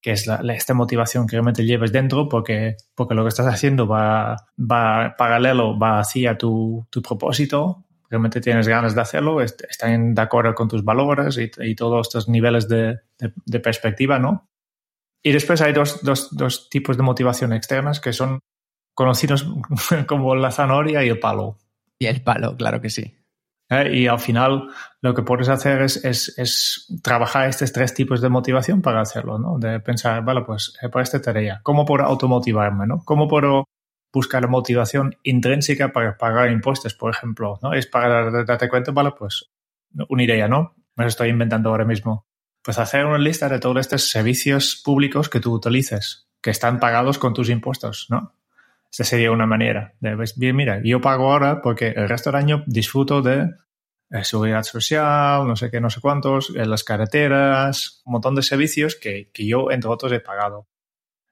que 0.00 0.12
es 0.12 0.26
la, 0.26 0.40
esta 0.52 0.74
motivación 0.74 1.26
que 1.26 1.36
realmente 1.36 1.64
lleves 1.64 1.92
dentro 1.92 2.28
porque, 2.28 2.76
porque 2.96 3.14
lo 3.14 3.22
que 3.22 3.28
estás 3.28 3.46
haciendo 3.46 3.86
va, 3.86 4.34
va 4.58 5.14
paralelo, 5.16 5.78
va 5.78 6.00
hacia 6.00 6.36
tu, 6.36 6.88
tu 6.90 7.02
propósito, 7.02 7.84
realmente 8.08 8.40
tienes 8.40 8.66
ganas 8.68 8.94
de 8.94 9.00
hacerlo, 9.00 9.40
están 9.40 10.14
de 10.14 10.22
acuerdo 10.22 10.54
con 10.54 10.68
tus 10.68 10.84
valores 10.84 11.38
y, 11.38 11.50
y 11.58 11.74
todos 11.74 12.06
estos 12.06 12.28
niveles 12.28 12.68
de, 12.68 13.00
de, 13.18 13.32
de, 13.44 13.60
perspectiva, 13.60 14.18
¿no? 14.18 14.48
Y 15.22 15.32
después 15.32 15.60
hay 15.60 15.72
dos, 15.72 16.02
dos, 16.02 16.34
dos 16.34 16.70
tipos 16.70 16.96
de 16.96 17.02
motivación 17.02 17.52
externas 17.52 18.00
que 18.00 18.12
son 18.12 18.40
conocidos 18.94 19.46
como 20.06 20.34
la 20.34 20.50
zanahoria 20.50 21.04
y 21.04 21.08
el 21.08 21.18
palo. 21.18 21.58
Y 21.98 22.06
el 22.06 22.22
palo, 22.22 22.56
claro 22.56 22.80
que 22.80 22.90
sí. 22.90 23.18
¿eh? 23.70 23.90
Y 23.92 24.06
al 24.06 24.18
final 24.18 24.68
lo 25.00 25.14
que 25.14 25.22
puedes 25.22 25.48
hacer 25.48 25.82
es, 25.82 26.04
es, 26.04 26.38
es, 26.38 27.00
trabajar 27.02 27.48
estos 27.48 27.72
tres 27.72 27.94
tipos 27.94 28.20
de 28.20 28.28
motivación 28.28 28.82
para 28.82 29.00
hacerlo, 29.00 29.38
¿no? 29.38 29.58
De 29.58 29.80
pensar, 29.80 30.24
vale, 30.24 30.42
pues 30.42 30.76
eh, 30.82 30.88
por 30.88 31.02
esta 31.02 31.20
tarea, 31.20 31.60
¿cómo 31.62 31.84
puedo 31.84 32.04
automotivarme, 32.04 32.86
¿no? 32.86 33.02
¿Cómo 33.04 33.28
puedo 33.28 33.64
buscar 34.12 34.42
la 34.42 34.48
motivación 34.48 35.16
intrínseca 35.22 35.92
para 35.92 36.16
pagar 36.16 36.50
impuestos, 36.50 36.94
por 36.94 37.14
ejemplo, 37.14 37.58
¿no? 37.62 37.72
Es 37.72 37.86
para 37.86 38.44
darte 38.44 38.68
cuenta, 38.68 38.92
vale, 38.92 39.12
pues 39.18 39.50
una 40.08 40.22
idea, 40.22 40.48
¿no? 40.48 40.74
Me 40.96 41.04
lo 41.04 41.08
estoy 41.08 41.28
inventando 41.30 41.70
ahora 41.70 41.84
mismo. 41.84 42.26
Pues 42.62 42.78
hacer 42.78 43.06
una 43.06 43.18
lista 43.18 43.48
de 43.48 43.58
todos 43.60 43.78
estos 43.78 44.10
servicios 44.10 44.80
públicos 44.84 45.28
que 45.28 45.40
tú 45.40 45.52
utilices, 45.54 46.28
que 46.42 46.50
están 46.50 46.80
pagados 46.80 47.18
con 47.18 47.34
tus 47.34 47.48
impuestos, 47.50 48.06
¿no? 48.10 48.34
Esa 48.90 49.04
sería 49.04 49.30
una 49.30 49.46
manera 49.46 49.94
de, 50.00 50.16
pues, 50.16 50.36
bien, 50.36 50.56
mira, 50.56 50.80
yo 50.82 51.00
pago 51.00 51.30
ahora 51.30 51.60
porque 51.60 51.88
el 51.88 52.08
resto 52.08 52.30
del 52.30 52.40
año 52.40 52.64
disfruto 52.66 53.20
de 53.20 53.50
eh, 54.10 54.24
seguridad 54.24 54.62
social, 54.62 55.46
no 55.46 55.56
sé 55.56 55.70
qué, 55.70 55.80
no 55.80 55.90
sé 55.90 56.00
cuántos, 56.00 56.54
en 56.56 56.70
las 56.70 56.84
carreteras, 56.84 58.02
un 58.06 58.12
montón 58.12 58.34
de 58.34 58.42
servicios 58.42 58.96
que, 58.96 59.30
que, 59.32 59.46
yo, 59.46 59.70
entre 59.70 59.90
otros, 59.90 60.10
he 60.12 60.20
pagado. 60.20 60.66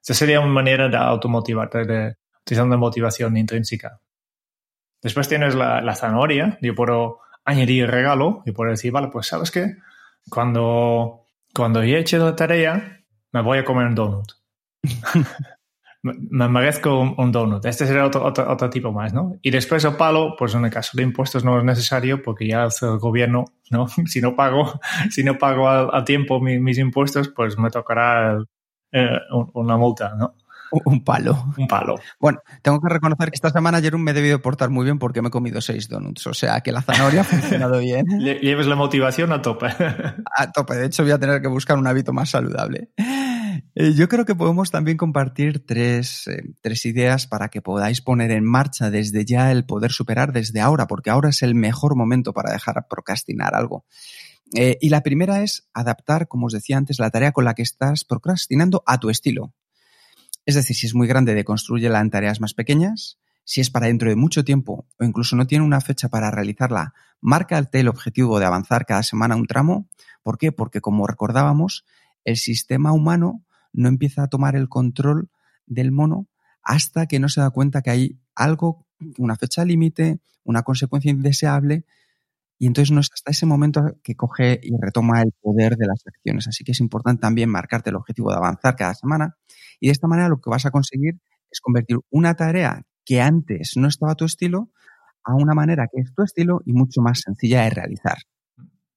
Esa 0.02 0.12
sería 0.14 0.40
una 0.40 0.52
manera 0.52 0.88
de 0.88 0.96
automotivarte, 0.98 1.84
de, 1.84 2.16
utilizando 2.46 2.78
motivación 2.78 3.36
intrínseca. 3.36 4.00
Después 5.02 5.28
tienes 5.28 5.56
la, 5.56 5.94
zanahoria, 5.96 6.58
yo 6.62 6.74
puedo 6.76 7.18
añadir 7.44 7.90
regalo 7.90 8.42
y 8.46 8.52
puedo 8.52 8.70
decir, 8.70 8.92
vale, 8.92 9.08
pues 9.08 9.26
sabes 9.26 9.50
qué, 9.50 9.76
cuando, 10.30 11.26
cuando 11.52 11.82
he 11.82 11.98
hecho 11.98 12.18
la 12.18 12.36
tarea, 12.36 13.02
me 13.32 13.42
voy 13.42 13.58
a 13.58 13.64
comer 13.64 13.88
un 13.88 13.94
donut. 13.96 14.32
me 16.02 16.48
merezco 16.48 17.00
un, 17.00 17.32
donut. 17.32 17.64
Este 17.66 17.84
sería 17.84 18.06
otro, 18.06 18.24
otro, 18.24 18.50
otro, 18.50 18.70
tipo 18.70 18.92
más, 18.92 19.12
¿no? 19.12 19.36
Y 19.42 19.50
después 19.50 19.84
el 19.84 19.96
palo, 19.96 20.36
pues 20.38 20.54
en 20.54 20.64
el 20.64 20.70
caso 20.70 20.96
de 20.96 21.02
impuestos 21.02 21.44
no 21.44 21.58
es 21.58 21.64
necesario 21.64 22.22
porque 22.22 22.46
ya 22.46 22.64
el 22.64 22.98
gobierno, 22.98 23.44
¿no? 23.72 23.88
Si 24.06 24.20
no 24.20 24.36
pago, 24.36 24.80
si 25.10 25.24
no 25.24 25.36
pago 25.36 25.68
a, 25.68 26.04
tiempo 26.04 26.40
mi, 26.40 26.60
mis 26.60 26.78
impuestos, 26.78 27.28
pues 27.28 27.58
me 27.58 27.70
tocará 27.70 28.38
eh, 28.92 29.18
una 29.54 29.76
multa, 29.76 30.14
¿no? 30.16 30.36
Un 30.84 31.04
palo. 31.04 31.52
Un 31.56 31.66
palo. 31.66 31.96
Bueno, 32.18 32.40
tengo 32.62 32.80
que 32.80 32.88
reconocer 32.88 33.30
que 33.30 33.36
esta 33.36 33.50
semana 33.50 33.80
Jerón 33.80 34.02
me 34.02 34.10
he 34.10 34.14
debido 34.14 34.40
portar 34.40 34.70
muy 34.70 34.84
bien 34.84 34.98
porque 34.98 35.22
me 35.22 35.28
he 35.28 35.30
comido 35.30 35.60
seis 35.60 35.88
donuts. 35.88 36.26
O 36.26 36.34
sea 36.34 36.60
que 36.60 36.72
la 36.72 36.82
zanahoria 36.82 37.20
ha 37.22 37.24
funcionado 37.24 37.78
bien. 37.78 38.06
Lleves 38.20 38.66
la 38.66 38.76
motivación 38.76 39.32
a 39.32 39.42
tope. 39.42 39.66
A 40.36 40.52
tope. 40.52 40.74
De 40.74 40.86
hecho, 40.86 41.02
voy 41.02 41.12
a 41.12 41.18
tener 41.18 41.40
que 41.40 41.48
buscar 41.48 41.78
un 41.78 41.86
hábito 41.86 42.12
más 42.12 42.30
saludable. 42.30 42.90
Eh, 43.74 43.94
yo 43.94 44.08
creo 44.08 44.24
que 44.24 44.34
podemos 44.34 44.70
también 44.70 44.96
compartir 44.96 45.64
tres, 45.64 46.26
eh, 46.28 46.42
tres, 46.60 46.84
ideas 46.84 47.26
para 47.26 47.48
que 47.48 47.62
podáis 47.62 48.02
poner 48.02 48.30
en 48.30 48.44
marcha 48.44 48.90
desde 48.90 49.24
ya 49.24 49.50
el 49.50 49.64
poder 49.64 49.92
superar 49.92 50.32
desde 50.32 50.60
ahora, 50.60 50.86
porque 50.86 51.10
ahora 51.10 51.30
es 51.30 51.42
el 51.42 51.54
mejor 51.54 51.96
momento 51.96 52.32
para 52.32 52.52
dejar 52.52 52.86
procrastinar 52.88 53.54
algo. 53.54 53.84
Eh, 54.54 54.78
y 54.80 54.90
la 54.90 55.02
primera 55.02 55.42
es 55.42 55.68
adaptar, 55.74 56.28
como 56.28 56.46
os 56.46 56.52
decía 56.52 56.76
antes, 56.76 56.98
la 56.98 57.10
tarea 57.10 57.32
con 57.32 57.44
la 57.44 57.54
que 57.54 57.62
estás 57.62 58.04
procrastinando 58.04 58.82
a 58.86 58.98
tu 58.98 59.10
estilo. 59.10 59.52
Es 60.46 60.54
decir, 60.54 60.76
si 60.76 60.86
es 60.86 60.94
muy 60.94 61.08
grande, 61.08 61.34
deconstrúyela 61.34 62.00
en 62.00 62.10
tareas 62.10 62.40
más 62.40 62.54
pequeñas. 62.54 63.18
Si 63.44 63.60
es 63.60 63.70
para 63.70 63.86
dentro 63.86 64.08
de 64.08 64.16
mucho 64.16 64.44
tiempo 64.44 64.86
o 64.98 65.04
incluso 65.04 65.36
no 65.36 65.46
tiene 65.46 65.64
una 65.64 65.80
fecha 65.80 66.08
para 66.08 66.30
realizarla, 66.30 66.94
márcate 67.20 67.80
el 67.80 67.88
objetivo 67.88 68.38
de 68.38 68.46
avanzar 68.46 68.86
cada 68.86 69.02
semana 69.02 69.36
un 69.36 69.46
tramo. 69.46 69.88
¿Por 70.22 70.38
qué? 70.38 70.52
Porque 70.52 70.80
como 70.80 71.06
recordábamos, 71.06 71.84
el 72.24 72.36
sistema 72.36 72.92
humano 72.92 73.44
no 73.72 73.88
empieza 73.88 74.22
a 74.22 74.28
tomar 74.28 74.56
el 74.56 74.68
control 74.68 75.30
del 75.66 75.92
mono 75.92 76.28
hasta 76.62 77.06
que 77.06 77.20
no 77.20 77.28
se 77.28 77.40
da 77.40 77.50
cuenta 77.50 77.82
que 77.82 77.90
hay 77.90 78.18
algo, 78.34 78.86
una 79.18 79.36
fecha 79.36 79.64
límite, 79.64 80.20
una 80.44 80.62
consecuencia 80.62 81.10
indeseable, 81.10 81.84
y 82.58 82.66
entonces 82.66 82.90
no 82.92 83.00
es 83.00 83.08
hasta 83.12 83.30
ese 83.30 83.46
momento 83.46 83.82
que 84.02 84.14
coge 84.14 84.58
y 84.62 84.70
retoma 84.80 85.22
el 85.22 85.32
poder 85.40 85.76
de 85.76 85.86
las 85.86 86.02
acciones. 86.06 86.48
Así 86.48 86.64
que 86.64 86.72
es 86.72 86.80
importante 86.80 87.20
también 87.20 87.50
marcarte 87.50 87.90
el 87.90 87.96
objetivo 87.96 88.30
de 88.30 88.36
avanzar 88.36 88.76
cada 88.76 88.94
semana 88.94 89.36
y 89.80 89.88
de 89.88 89.92
esta 89.92 90.08
manera 90.08 90.28
lo 90.28 90.40
que 90.40 90.50
vas 90.50 90.66
a 90.66 90.70
conseguir 90.70 91.14
es 91.50 91.60
convertir 91.60 91.98
una 92.10 92.34
tarea 92.34 92.82
que 93.04 93.20
antes 93.20 93.72
no 93.76 93.88
estaba 93.88 94.12
a 94.12 94.16
tu 94.16 94.24
estilo 94.24 94.70
a 95.24 95.34
una 95.34 95.54
manera 95.54 95.88
que 95.92 96.00
es 96.00 96.14
tu 96.14 96.22
estilo 96.22 96.60
y 96.64 96.72
mucho 96.72 97.02
más 97.02 97.20
sencilla 97.20 97.62
de 97.62 97.70
realizar. 97.70 98.18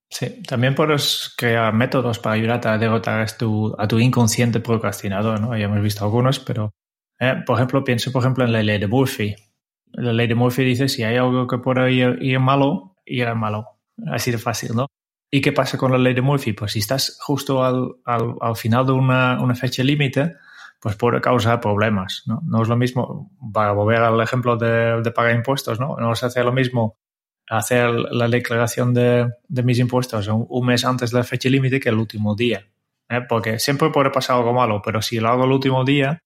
Sí, 0.08 0.42
también 0.42 0.74
puedes 0.74 1.32
crear 1.36 1.72
métodos 1.72 2.18
para 2.18 2.34
ayudarte 2.34 2.68
a 2.68 2.78
derrotar 2.78 3.20
a 3.20 3.26
tu, 3.26 3.74
a 3.78 3.86
tu 3.86 3.98
inconsciente 3.98 4.58
procrastinador, 4.58 5.40
¿no? 5.40 5.56
Ya 5.56 5.66
hemos 5.66 5.80
visto 5.82 6.04
algunos, 6.04 6.40
pero, 6.40 6.74
eh, 7.20 7.36
por 7.46 7.56
ejemplo, 7.56 7.84
pienso, 7.84 8.10
por 8.10 8.22
ejemplo, 8.22 8.44
en 8.44 8.52
la 8.52 8.62
ley 8.62 8.78
de 8.78 8.88
Murphy. 8.88 9.36
La 9.92 10.12
ley 10.12 10.26
de 10.26 10.34
Murphy 10.34 10.64
dice 10.64 10.88
si 10.88 11.04
hay 11.04 11.16
algo 11.16 11.46
que 11.46 11.58
puede 11.58 11.92
ir, 11.92 12.18
ir 12.20 12.40
malo, 12.40 12.89
irá 13.10 13.34
malo. 13.34 13.66
Así 14.06 14.30
de 14.30 14.38
fácil, 14.38 14.74
¿no? 14.74 14.86
¿Y 15.30 15.40
qué 15.40 15.52
pasa 15.52 15.78
con 15.78 15.92
la 15.92 15.98
ley 15.98 16.14
de 16.14 16.22
Murphy? 16.22 16.52
Pues 16.52 16.72
si 16.72 16.80
estás 16.80 17.18
justo 17.20 17.64
al, 17.64 17.96
al, 18.04 18.34
al 18.40 18.56
final 18.56 18.86
de 18.86 18.92
una, 18.92 19.40
una 19.40 19.54
fecha 19.54 19.84
límite, 19.84 20.34
pues 20.80 20.96
puede 20.96 21.20
causar 21.20 21.60
problemas, 21.60 22.22
¿no? 22.26 22.40
No 22.44 22.62
es 22.62 22.68
lo 22.68 22.76
mismo, 22.76 23.30
para 23.52 23.72
volver 23.72 24.02
al 24.02 24.20
ejemplo 24.20 24.56
de, 24.56 25.02
de 25.02 25.10
pagar 25.12 25.34
impuestos, 25.34 25.78
¿no? 25.78 25.96
No 25.96 26.12
es 26.12 26.22
hacer 26.24 26.44
lo 26.44 26.52
mismo 26.52 26.96
hacer 27.50 27.90
la 27.90 28.28
declaración 28.28 28.94
de, 28.94 29.28
de 29.48 29.62
mis 29.64 29.78
impuestos 29.80 30.28
un, 30.28 30.46
un, 30.48 30.66
mes 30.66 30.84
antes 30.84 31.10
de 31.10 31.18
la 31.18 31.24
fecha 31.24 31.48
límite 31.48 31.80
que 31.80 31.88
el 31.88 31.96
último 31.96 32.36
día. 32.36 32.64
¿eh? 33.08 33.20
Porque 33.28 33.58
siempre 33.58 33.90
puede 33.90 34.10
pasar 34.10 34.36
algo 34.36 34.52
malo, 34.52 34.80
pero 34.82 35.02
si 35.02 35.18
lo 35.18 35.28
hago 35.28 35.44
el 35.44 35.52
último 35.52 35.84
día, 35.84 36.22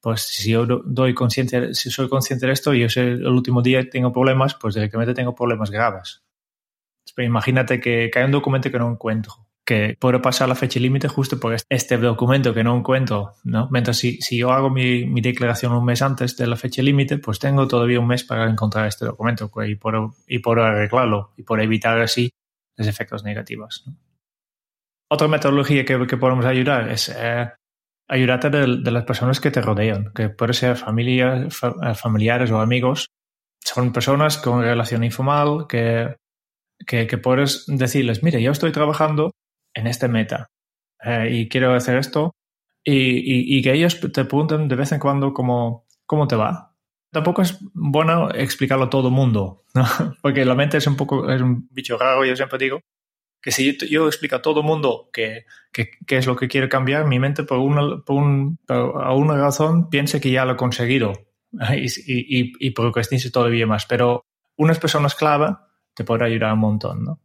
pues 0.00 0.22
si 0.22 0.52
yo 0.52 0.66
doy 0.66 1.14
consciente, 1.14 1.74
si 1.74 1.90
soy 1.90 2.08
consciente 2.08 2.46
de 2.46 2.52
esto 2.52 2.74
y 2.74 2.88
sé 2.88 3.02
el 3.02 3.26
último 3.28 3.62
día 3.62 3.88
tengo 3.88 4.12
problemas, 4.12 4.54
pues 4.54 4.74
directamente 4.74 5.14
tengo 5.14 5.34
problemas 5.34 5.70
graves. 5.70 6.22
Pero 7.14 7.26
imagínate 7.26 7.80
que, 7.80 8.10
que 8.12 8.18
hay 8.18 8.24
un 8.24 8.30
documento 8.30 8.70
que 8.70 8.78
no 8.78 8.90
encuentro 8.90 9.50
que 9.70 9.96
puedo 10.00 10.20
pasar 10.20 10.48
la 10.48 10.56
fecha 10.56 10.80
límite 10.80 11.06
justo 11.06 11.38
por 11.38 11.54
este 11.68 11.96
documento 11.96 12.52
que 12.52 12.64
no 12.64 12.76
encuentro, 12.76 13.34
¿no? 13.44 13.68
Mientras 13.70 13.98
si, 13.98 14.20
si 14.20 14.38
yo 14.38 14.50
hago 14.50 14.68
mi, 14.68 15.06
mi, 15.06 15.20
declaración 15.20 15.72
un 15.72 15.84
mes 15.84 16.02
antes 16.02 16.36
de 16.36 16.48
la 16.48 16.56
fecha 16.56 16.82
límite, 16.82 17.18
pues 17.18 17.38
tengo 17.38 17.68
todavía 17.68 18.00
un 18.00 18.08
mes 18.08 18.24
para 18.24 18.50
encontrar 18.50 18.88
este 18.88 19.04
documento 19.04 19.48
y 19.64 19.76
por, 19.76 20.10
y 20.26 20.40
por 20.40 20.58
arreglarlo 20.58 21.34
y 21.36 21.44
por 21.44 21.60
evitar 21.60 22.00
así 22.00 22.30
los 22.76 22.88
efectos 22.88 23.22
negativos. 23.22 23.84
¿no? 23.86 23.94
Otra 25.08 25.28
metodología 25.28 25.84
que, 25.84 26.04
que, 26.04 26.16
podemos 26.16 26.44
ayudar 26.46 26.88
es 26.88 27.14
eh, 27.16 27.48
ayudarte 28.10 28.50
de, 28.50 28.66
las 28.90 29.04
personas 29.04 29.40
que 29.40 29.50
te 29.50 29.62
rodean, 29.62 30.12
que 30.12 30.28
puede 30.28 30.52
ser 30.52 30.76
fa, 30.76 31.94
familiares 31.94 32.50
o 32.50 32.60
amigos. 32.60 33.08
Son 33.60 33.92
personas 33.92 34.36
con 34.38 34.62
relación 34.62 35.04
informal 35.04 35.66
que, 35.68 36.16
puedes 37.22 37.64
decirles, 37.66 38.22
mire, 38.22 38.42
yo 38.42 38.50
estoy 38.50 38.72
trabajando 38.72 39.30
en 39.74 39.86
este 39.86 40.08
meta 40.08 40.48
eh, 41.04 41.28
y 41.30 41.48
quiero 41.48 41.72
hacer 41.72 41.98
esto 41.98 42.32
y, 42.82 43.62
que 43.62 43.74
ellos 43.74 44.00
te 44.00 44.24
pregunten 44.24 44.66
de 44.66 44.74
vez 44.74 44.90
en 44.90 44.98
cuando 44.98 45.32
cómo, 45.32 45.86
cómo 46.04 46.26
te 46.26 46.34
va. 46.36 46.74
Tampoco 47.12 47.42
es 47.42 47.58
bueno 47.74 48.30
explicarlo 48.30 48.86
a 48.86 48.90
todo 48.90 49.08
el 49.08 49.14
mundo, 49.14 49.64
porque 50.22 50.44
la 50.44 50.54
mente 50.54 50.78
es 50.78 50.86
un 50.86 50.96
poco, 50.96 51.30
es 51.30 51.40
un 51.42 51.68
bicho 51.70 51.96
raro, 51.96 52.24
yo 52.24 52.34
siempre 52.34 52.58
digo, 52.58 52.80
que 53.40 53.50
si 53.50 53.72
yo, 53.72 53.86
yo 53.86 54.06
explico 54.06 54.36
a 54.36 54.42
todo 54.42 54.60
el 54.60 54.66
mundo 54.66 55.08
qué 55.12 55.44
que, 55.72 55.90
que, 56.06 56.16
es 56.16 56.26
lo 56.26 56.36
que 56.36 56.48
quiere 56.48 56.68
cambiar, 56.68 57.06
mi 57.06 57.18
mente 57.18 57.44
por 57.44 57.58
una, 57.58 58.02
por 58.04 58.16
un, 58.16 58.58
por 58.66 59.02
a 59.02 59.14
una 59.14 59.36
razón 59.36 59.88
piensa 59.88 60.20
que 60.20 60.30
ya 60.30 60.44
lo 60.44 60.52
he 60.52 60.56
conseguido 60.56 61.12
y, 61.76 61.86
y, 61.86 62.52
y 62.58 62.70
procrastine 62.70 63.30
todavía 63.30 63.66
más. 63.66 63.86
Pero 63.86 64.24
unas 64.56 64.78
personas 64.78 65.14
clave 65.14 65.56
te 65.94 66.04
podrá 66.04 66.26
ayudar 66.26 66.52
un 66.52 66.60
montón, 66.60 67.04
¿no? 67.04 67.20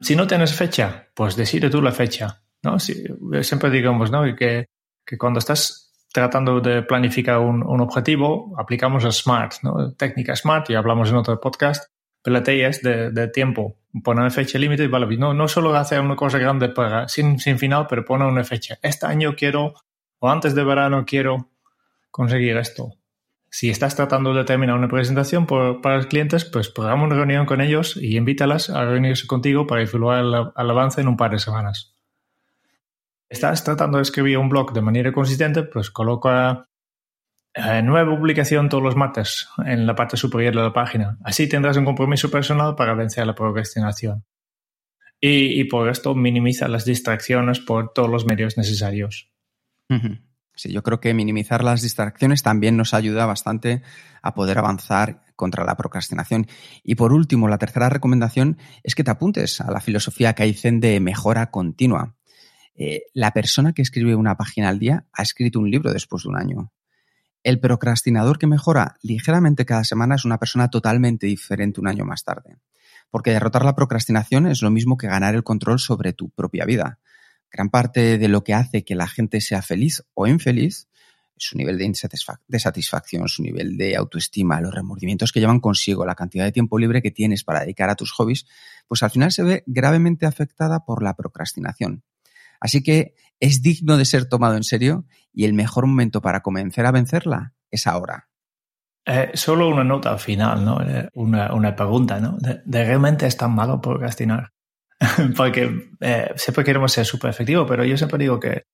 Si 0.00 0.14
no 0.14 0.26
tienes 0.26 0.54
fecha, 0.54 1.08
pues 1.14 1.34
decide 1.34 1.70
tú 1.70 1.82
la 1.82 1.92
fecha, 1.92 2.42
¿no? 2.62 2.78
Si, 2.78 3.04
siempre 3.42 3.70
digamos, 3.70 4.10
¿no? 4.10 4.22
Que, 4.36 4.66
que 5.04 5.18
cuando 5.18 5.40
estás 5.40 5.92
tratando 6.12 6.60
de 6.60 6.82
planificar 6.82 7.38
un, 7.40 7.62
un 7.66 7.80
objetivo, 7.80 8.54
aplicamos 8.58 9.04
el 9.04 9.12
SMART, 9.12 9.54
¿no? 9.62 9.92
Técnica 9.94 10.36
SMART, 10.36 10.70
y 10.70 10.74
hablamos 10.74 11.10
en 11.10 11.16
otro 11.16 11.40
podcast, 11.40 11.90
pelotillas 12.28 12.82
de, 12.82 13.10
de 13.10 13.28
tiempo. 13.28 13.78
pone 14.04 14.30
fecha 14.30 14.58
límite 14.58 14.84
y 14.84 14.86
vale, 14.86 15.16
no, 15.16 15.32
no 15.32 15.48
solo 15.48 15.74
hacer 15.74 16.00
una 16.00 16.14
cosa 16.14 16.38
grande 16.38 16.68
para, 16.68 17.08
sin, 17.08 17.38
sin 17.38 17.58
final, 17.58 17.86
pero 17.88 18.04
pone 18.04 18.26
una 18.26 18.44
fecha. 18.44 18.78
Este 18.82 19.06
año 19.06 19.34
quiero, 19.34 19.72
o 20.18 20.28
antes 20.28 20.54
de 20.54 20.62
verano 20.62 21.04
quiero 21.06 21.48
conseguir 22.10 22.58
esto. 22.58 22.92
Si 23.50 23.70
estás 23.70 23.96
tratando 23.96 24.34
de 24.34 24.44
terminar 24.44 24.76
una 24.76 24.88
presentación 24.88 25.46
para 25.46 25.96
los 25.96 26.06
clientes, 26.06 26.44
pues 26.44 26.68
programa 26.68 27.04
una 27.04 27.16
reunión 27.16 27.46
con 27.46 27.62
ellos 27.62 27.96
y 27.96 28.18
invítalas 28.18 28.68
a 28.68 28.84
reunirse 28.84 29.26
contigo 29.26 29.66
para 29.66 29.82
evaluar 29.82 30.18
el, 30.18 30.34
el 30.34 30.70
avance 30.70 31.00
en 31.00 31.08
un 31.08 31.16
par 31.16 31.30
de 31.30 31.38
semanas. 31.38 31.96
Estás 33.30 33.64
tratando 33.64 33.96
de 33.96 34.02
escribir 34.02 34.36
un 34.36 34.50
blog 34.50 34.74
de 34.74 34.82
manera 34.82 35.12
consistente, 35.12 35.62
pues 35.62 35.90
coloca 35.90 36.67
eh, 37.58 37.82
nueva 37.82 38.16
publicación 38.16 38.68
todos 38.68 38.84
los 38.84 38.94
martes 38.94 39.48
en 39.64 39.86
la 39.86 39.94
parte 39.94 40.16
superior 40.16 40.54
de 40.54 40.62
la 40.62 40.72
página. 40.72 41.18
Así 41.24 41.48
tendrás 41.48 41.76
un 41.76 41.84
compromiso 41.84 42.30
personal 42.30 42.76
para 42.76 42.94
vencer 42.94 43.26
la 43.26 43.34
procrastinación. 43.34 44.24
Y, 45.20 45.64
por 45.64 45.88
esto 45.88 46.14
minimiza 46.14 46.68
las 46.68 46.84
distracciones 46.84 47.58
por 47.58 47.92
todos 47.92 48.08
los 48.08 48.24
medios 48.24 48.56
necesarios. 48.56 49.32
Sí, 50.54 50.72
yo 50.72 50.84
creo 50.84 51.00
que 51.00 51.12
minimizar 51.12 51.64
las 51.64 51.82
distracciones 51.82 52.44
también 52.44 52.76
nos 52.76 52.94
ayuda 52.94 53.26
bastante 53.26 53.82
a 54.22 54.34
poder 54.34 54.58
avanzar 54.58 55.22
contra 55.34 55.64
la 55.64 55.76
procrastinación. 55.76 56.46
Y 56.84 56.94
por 56.94 57.12
último, 57.12 57.48
la 57.48 57.58
tercera 57.58 57.88
recomendación 57.88 58.58
es 58.84 58.94
que 58.94 59.02
te 59.02 59.10
apuntes 59.10 59.60
a 59.60 59.72
la 59.72 59.80
filosofía 59.80 60.34
Kaizen 60.34 60.78
de 60.78 61.00
mejora 61.00 61.50
continua. 61.50 62.14
Eh, 62.76 63.06
la 63.12 63.32
persona 63.32 63.72
que 63.72 63.82
escribe 63.82 64.14
una 64.14 64.36
página 64.36 64.68
al 64.68 64.78
día 64.78 65.06
ha 65.12 65.22
escrito 65.22 65.58
un 65.58 65.68
libro 65.68 65.92
después 65.92 66.22
de 66.22 66.28
un 66.28 66.36
año. 66.36 66.72
El 67.48 67.60
procrastinador 67.60 68.38
que 68.38 68.46
mejora 68.46 68.96
ligeramente 69.00 69.64
cada 69.64 69.82
semana 69.82 70.16
es 70.16 70.26
una 70.26 70.36
persona 70.36 70.68
totalmente 70.68 71.26
diferente 71.26 71.80
un 71.80 71.88
año 71.88 72.04
más 72.04 72.22
tarde. 72.22 72.58
Porque 73.08 73.30
derrotar 73.30 73.64
la 73.64 73.74
procrastinación 73.74 74.46
es 74.46 74.60
lo 74.60 74.70
mismo 74.70 74.98
que 74.98 75.06
ganar 75.06 75.34
el 75.34 75.44
control 75.44 75.78
sobre 75.78 76.12
tu 76.12 76.28
propia 76.28 76.66
vida. 76.66 76.98
Gran 77.50 77.70
parte 77.70 78.18
de 78.18 78.28
lo 78.28 78.44
que 78.44 78.52
hace 78.52 78.84
que 78.84 78.94
la 78.94 79.06
gente 79.06 79.40
sea 79.40 79.62
feliz 79.62 80.04
o 80.12 80.26
infeliz 80.26 80.88
su 81.38 81.56
nivel 81.56 81.78
de, 81.78 81.90
de 82.48 82.58
satisfacción, 82.60 83.26
su 83.28 83.42
nivel 83.42 83.78
de 83.78 83.96
autoestima, 83.96 84.60
los 84.60 84.74
remordimientos 84.74 85.32
que 85.32 85.40
llevan 85.40 85.60
consigo, 85.60 86.04
la 86.04 86.16
cantidad 86.16 86.44
de 86.44 86.52
tiempo 86.52 86.78
libre 86.78 87.00
que 87.00 87.12
tienes 87.12 87.44
para 87.44 87.60
dedicar 87.60 87.88
a 87.88 87.96
tus 87.96 88.12
hobbies, 88.12 88.44
pues 88.86 89.02
al 89.02 89.10
final 89.10 89.32
se 89.32 89.42
ve 89.42 89.64
gravemente 89.64 90.26
afectada 90.26 90.84
por 90.84 91.02
la 91.02 91.16
procrastinación. 91.16 92.04
Así 92.60 92.82
que 92.82 93.14
es 93.40 93.62
digno 93.62 93.96
de 93.96 94.04
ser 94.04 94.26
tomado 94.26 94.56
en 94.56 94.64
serio 94.64 95.06
y 95.38 95.44
el 95.44 95.54
mejor 95.54 95.86
momento 95.86 96.20
para 96.20 96.40
comenzar 96.40 96.84
a 96.84 96.90
vencerla 96.90 97.54
es 97.70 97.86
ahora. 97.86 98.28
Eh, 99.06 99.30
solo 99.34 99.68
una 99.68 99.84
nota 99.84 100.18
final, 100.18 100.64
¿no? 100.64 100.82
Eh, 100.82 101.08
una, 101.14 101.76
pregunta, 101.76 102.18
¿no? 102.18 102.36
De, 102.40 102.84
realmente 102.84 103.24
es 103.24 103.36
tan 103.36 103.54
malo 103.54 103.80
procrastinar? 103.80 104.50
Porque 105.36 105.92
eh, 106.00 106.32
siempre 106.34 106.64
queremos 106.64 106.90
ser 106.90 107.06
súper 107.06 107.30
efectivos, 107.30 107.68
pero 107.68 107.84
yo 107.84 107.96
siempre 107.96 108.18
digo 108.18 108.40
que 108.40 108.64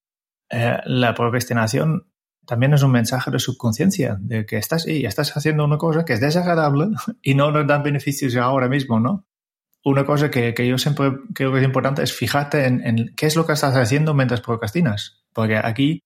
la 0.87 1.15
procrastinación 1.15 2.11
también 2.47 2.73
es 2.73 2.83
un 2.83 2.93
mensaje 2.93 3.31
de 3.31 3.41
subconsciencia, 3.41 4.17
de 4.21 4.47
que 4.47 4.57
estás 4.57 4.87
y 4.87 5.05
estás 5.05 5.37
haciendo 5.37 5.67
una 5.67 5.77
cosa 5.77 6.07
que 6.07 6.15
es 6.15 6.21
desagradable 6.21 6.97
y 7.23 7.35
no 7.35 7.51
nos 7.51 7.67
dan 7.67 7.83
beneficios 7.83 8.37
ahora 8.37 8.69
mismo, 8.69 9.01
¿no? 9.01 9.27
una 9.85 10.07
cosa 10.07 10.31
que, 10.31 10.55
yo 10.67 10.79
siempre 10.79 11.13
creo 11.35 11.53
que 11.53 11.59
es 11.59 11.65
importante 11.65 12.03
es 12.03 12.15
fijarte 12.15 12.65
en, 12.65 13.13
qué 13.17 13.27
es 13.27 13.37
lo 13.37 13.45
que 13.45 13.53
estás 13.53 13.77
haciendo 13.77 14.15
mientras 14.15 14.41
procrastinas. 14.41 15.23
Porque 15.35 15.57
aquí 15.57 16.01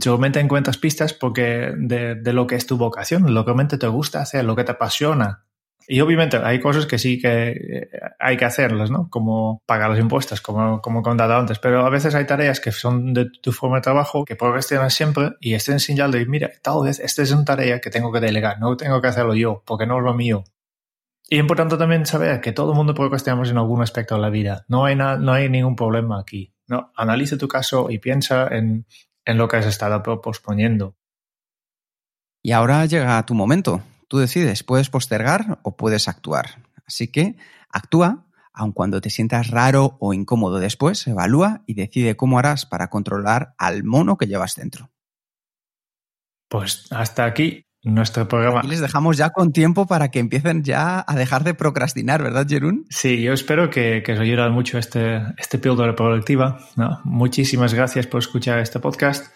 solamente 0.00 0.40
encuentras 0.40 0.78
pistas 0.78 1.12
porque 1.12 1.72
de, 1.76 2.32
lo 2.32 2.46
que 2.46 2.56
es 2.56 2.66
tu 2.66 2.76
vocación, 2.76 3.32
lo 3.34 3.44
que 3.44 3.50
realmente 3.50 3.78
te 3.78 3.86
gusta 3.86 4.20
hacer, 4.20 4.44
lo 4.44 4.56
que 4.56 4.64
te 4.64 4.72
apasiona. 4.72 5.44
Y 5.88 6.00
obviamente 6.00 6.38
hay 6.38 6.58
cosas 6.58 6.86
que 6.86 6.98
sí 6.98 7.20
que 7.20 7.50
eh, 7.50 7.90
hay 8.18 8.36
que 8.36 8.44
hacerlas, 8.44 8.90
¿no? 8.90 9.08
Como 9.08 9.62
pagar 9.66 9.88
los 9.88 10.00
impuestos, 10.00 10.40
como, 10.40 10.80
como 10.82 11.00
he 11.00 11.02
contado 11.04 11.36
antes. 11.36 11.60
Pero 11.60 11.86
a 11.86 11.90
veces 11.90 12.14
hay 12.16 12.26
tareas 12.26 12.58
que 12.58 12.72
son 12.72 13.14
de 13.14 13.26
tu 13.40 13.52
forma 13.52 13.76
de 13.76 13.82
trabajo 13.82 14.24
que 14.24 14.34
procrastinas 14.34 14.92
siempre 14.92 15.32
y 15.40 15.54
estén 15.54 15.78
señal 15.78 16.10
de, 16.10 16.26
mira, 16.26 16.50
tal 16.60 16.82
vez 16.82 16.98
esta 16.98 17.22
es 17.22 17.30
una 17.30 17.44
tarea 17.44 17.80
que 17.80 17.90
tengo 17.90 18.10
que 18.10 18.18
delegar, 18.18 18.58
no 18.58 18.76
tengo 18.76 19.00
que 19.00 19.08
hacerlo 19.08 19.34
yo, 19.34 19.62
porque 19.64 19.86
no 19.86 19.98
es 19.98 20.04
lo 20.04 20.14
mío. 20.14 20.42
Y 21.28 21.36
es 21.36 21.40
importante 21.40 21.76
también 21.76 22.04
saber 22.04 22.40
que 22.40 22.52
todo 22.52 22.72
el 22.72 22.76
mundo 22.76 22.94
procrastinamos 22.94 23.50
en 23.50 23.58
algún 23.58 23.82
aspecto 23.82 24.16
de 24.16 24.20
la 24.20 24.30
vida. 24.30 24.64
No 24.68 24.84
hay, 24.84 24.96
no 24.96 25.32
hay 25.32 25.48
ningún 25.48 25.76
problema 25.76 26.20
aquí. 26.20 26.52
No, 26.68 26.92
analiza 26.96 27.38
tu 27.38 27.46
caso 27.46 27.90
y 27.90 27.98
piensa 27.98 28.48
en, 28.48 28.86
en 29.26 29.36
lo 29.36 29.48
que 29.48 29.58
has 29.58 29.66
estado 29.66 30.02
posponiendo. 30.22 30.96
Y 32.42 32.52
ahora 32.52 32.86
llega 32.86 33.26
tu 33.26 33.34
momento. 33.34 33.82
Tú 34.08 34.18
decides, 34.18 34.62
puedes 34.62 34.88
postergar 34.88 35.58
o 35.62 35.76
puedes 35.76 36.08
actuar. 36.08 36.62
Así 36.86 37.08
que 37.08 37.36
actúa, 37.68 38.24
aun 38.52 38.72
cuando 38.72 39.00
te 39.00 39.10
sientas 39.10 39.50
raro 39.50 39.96
o 39.98 40.14
incómodo 40.14 40.60
después, 40.60 41.06
evalúa 41.08 41.62
y 41.66 41.74
decide 41.74 42.16
cómo 42.16 42.38
harás 42.38 42.64
para 42.64 42.88
controlar 42.88 43.54
al 43.58 43.82
mono 43.82 44.16
que 44.16 44.28
llevas 44.28 44.54
dentro. 44.54 44.90
Pues 46.48 46.86
hasta 46.92 47.24
aquí 47.24 47.65
nuestro 47.86 48.28
programa. 48.28 48.60
Y 48.64 48.68
les 48.68 48.80
dejamos 48.80 49.16
ya 49.16 49.30
con 49.30 49.52
tiempo 49.52 49.86
para 49.86 50.10
que 50.10 50.18
empiecen 50.18 50.64
ya 50.64 51.04
a 51.06 51.14
dejar 51.14 51.44
de 51.44 51.54
procrastinar, 51.54 52.22
¿verdad, 52.22 52.46
Jerún? 52.48 52.86
Sí, 52.90 53.22
yo 53.22 53.32
espero 53.32 53.70
que, 53.70 54.02
que 54.04 54.12
os 54.12 54.20
ayude 54.20 54.48
mucho 54.50 54.78
este, 54.78 55.22
este 55.38 55.58
píldora 55.58 55.94
productiva. 55.94 56.58
¿no? 56.76 57.00
Muchísimas 57.04 57.74
gracias 57.74 58.06
por 58.06 58.20
escuchar 58.20 58.58
este 58.58 58.80
podcast. 58.80 59.32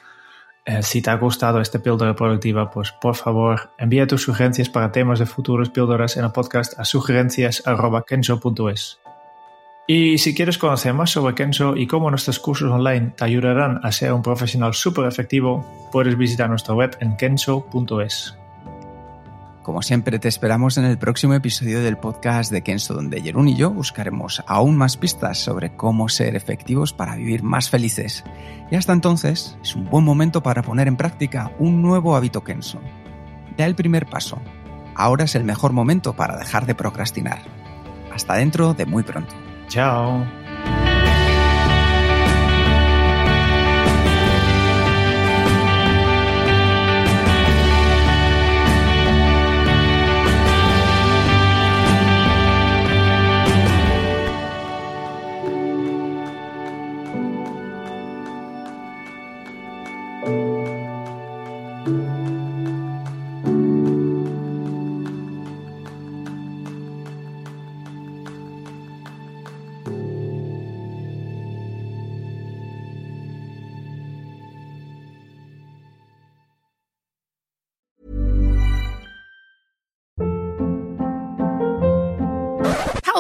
Eh, 0.67 0.83
si 0.83 1.01
te 1.01 1.11
ha 1.11 1.17
gustado 1.17 1.61
este 1.61 1.79
píldora 1.79 2.15
productiva, 2.15 2.71
pues 2.71 2.93
por 2.93 3.15
favor 3.15 3.71
envía 3.79 4.07
tus 4.07 4.23
sugerencias 4.23 4.69
para 4.69 4.93
temas 4.93 5.19
de 5.19 5.27
futuros 5.27 5.71
píldoras 5.71 6.17
en 6.17 6.25
el 6.25 6.33
podcast 6.33 6.79
a 6.79 6.85
sugerencias.kenso.es. 6.85 8.99
Y 9.87 10.19
si 10.19 10.35
quieres 10.35 10.57
conocer 10.57 10.95
más 10.95 11.11
sobre 11.11 11.35
Kenso 11.35 11.77
y 11.77 11.87
cómo 11.87 12.11
nuestros 12.11 12.39
cursos 12.39 12.71
online 12.71 13.13
te 13.17 13.25
ayudarán 13.25 13.81
a 13.83 13.91
ser 13.91 14.13
un 14.13 14.23
profesional 14.23 14.73
súper 14.73 15.07
efectivo, 15.07 15.67
puedes 15.91 16.17
visitar 16.17 16.49
nuestra 16.49 16.75
web 16.75 16.97
en 17.01 17.17
kenso.es. 17.17 18.37
Como 19.63 19.83
siempre, 19.83 20.19
te 20.19 20.29
esperamos 20.29 20.79
en 20.79 20.85
el 20.85 20.97
próximo 20.97 21.35
episodio 21.35 21.83
del 21.83 21.99
podcast 21.99 22.51
de 22.51 22.63
Kenso, 22.63 22.95
donde 22.95 23.21
Jerún 23.21 23.49
y 23.49 23.57
yo 23.57 23.71
buscaremos 23.71 24.43
aún 24.47 24.77
más 24.77 24.97
pistas 24.97 25.39
sobre 25.39 25.77
cómo 25.77 26.09
ser 26.09 26.35
efectivos 26.35 26.93
para 26.95 27.15
vivir 27.15 27.43
más 27.43 27.69
felices. 27.69 28.25
Y 28.71 28.77
hasta 28.77 28.95
entonces, 28.95 29.59
es 29.63 29.77
un 29.77 29.85
buen 29.91 30.05
momento 30.05 30.43
para 30.43 30.63
poner 30.63 30.89
en 30.89 30.97
práctica 30.97 31.53
un 31.59 31.83
nuevo 31.83 32.17
hábito 32.17 32.43
Kenso. 32.43 32.81
Da 33.59 33.67
el 33.67 33.75
primer 33.75 34.07
paso. 34.07 34.41
Ahora 34.95 35.25
es 35.25 35.35
el 35.35 35.45
mejor 35.45 35.73
momento 35.73 36.15
para 36.15 36.39
dejar 36.39 36.65
de 36.65 36.75
procrastinar. 36.75 37.43
Hasta 38.13 38.37
dentro 38.37 38.73
de 38.73 38.87
muy 38.87 39.03
pronto. 39.03 39.35
Ciao 39.71 40.27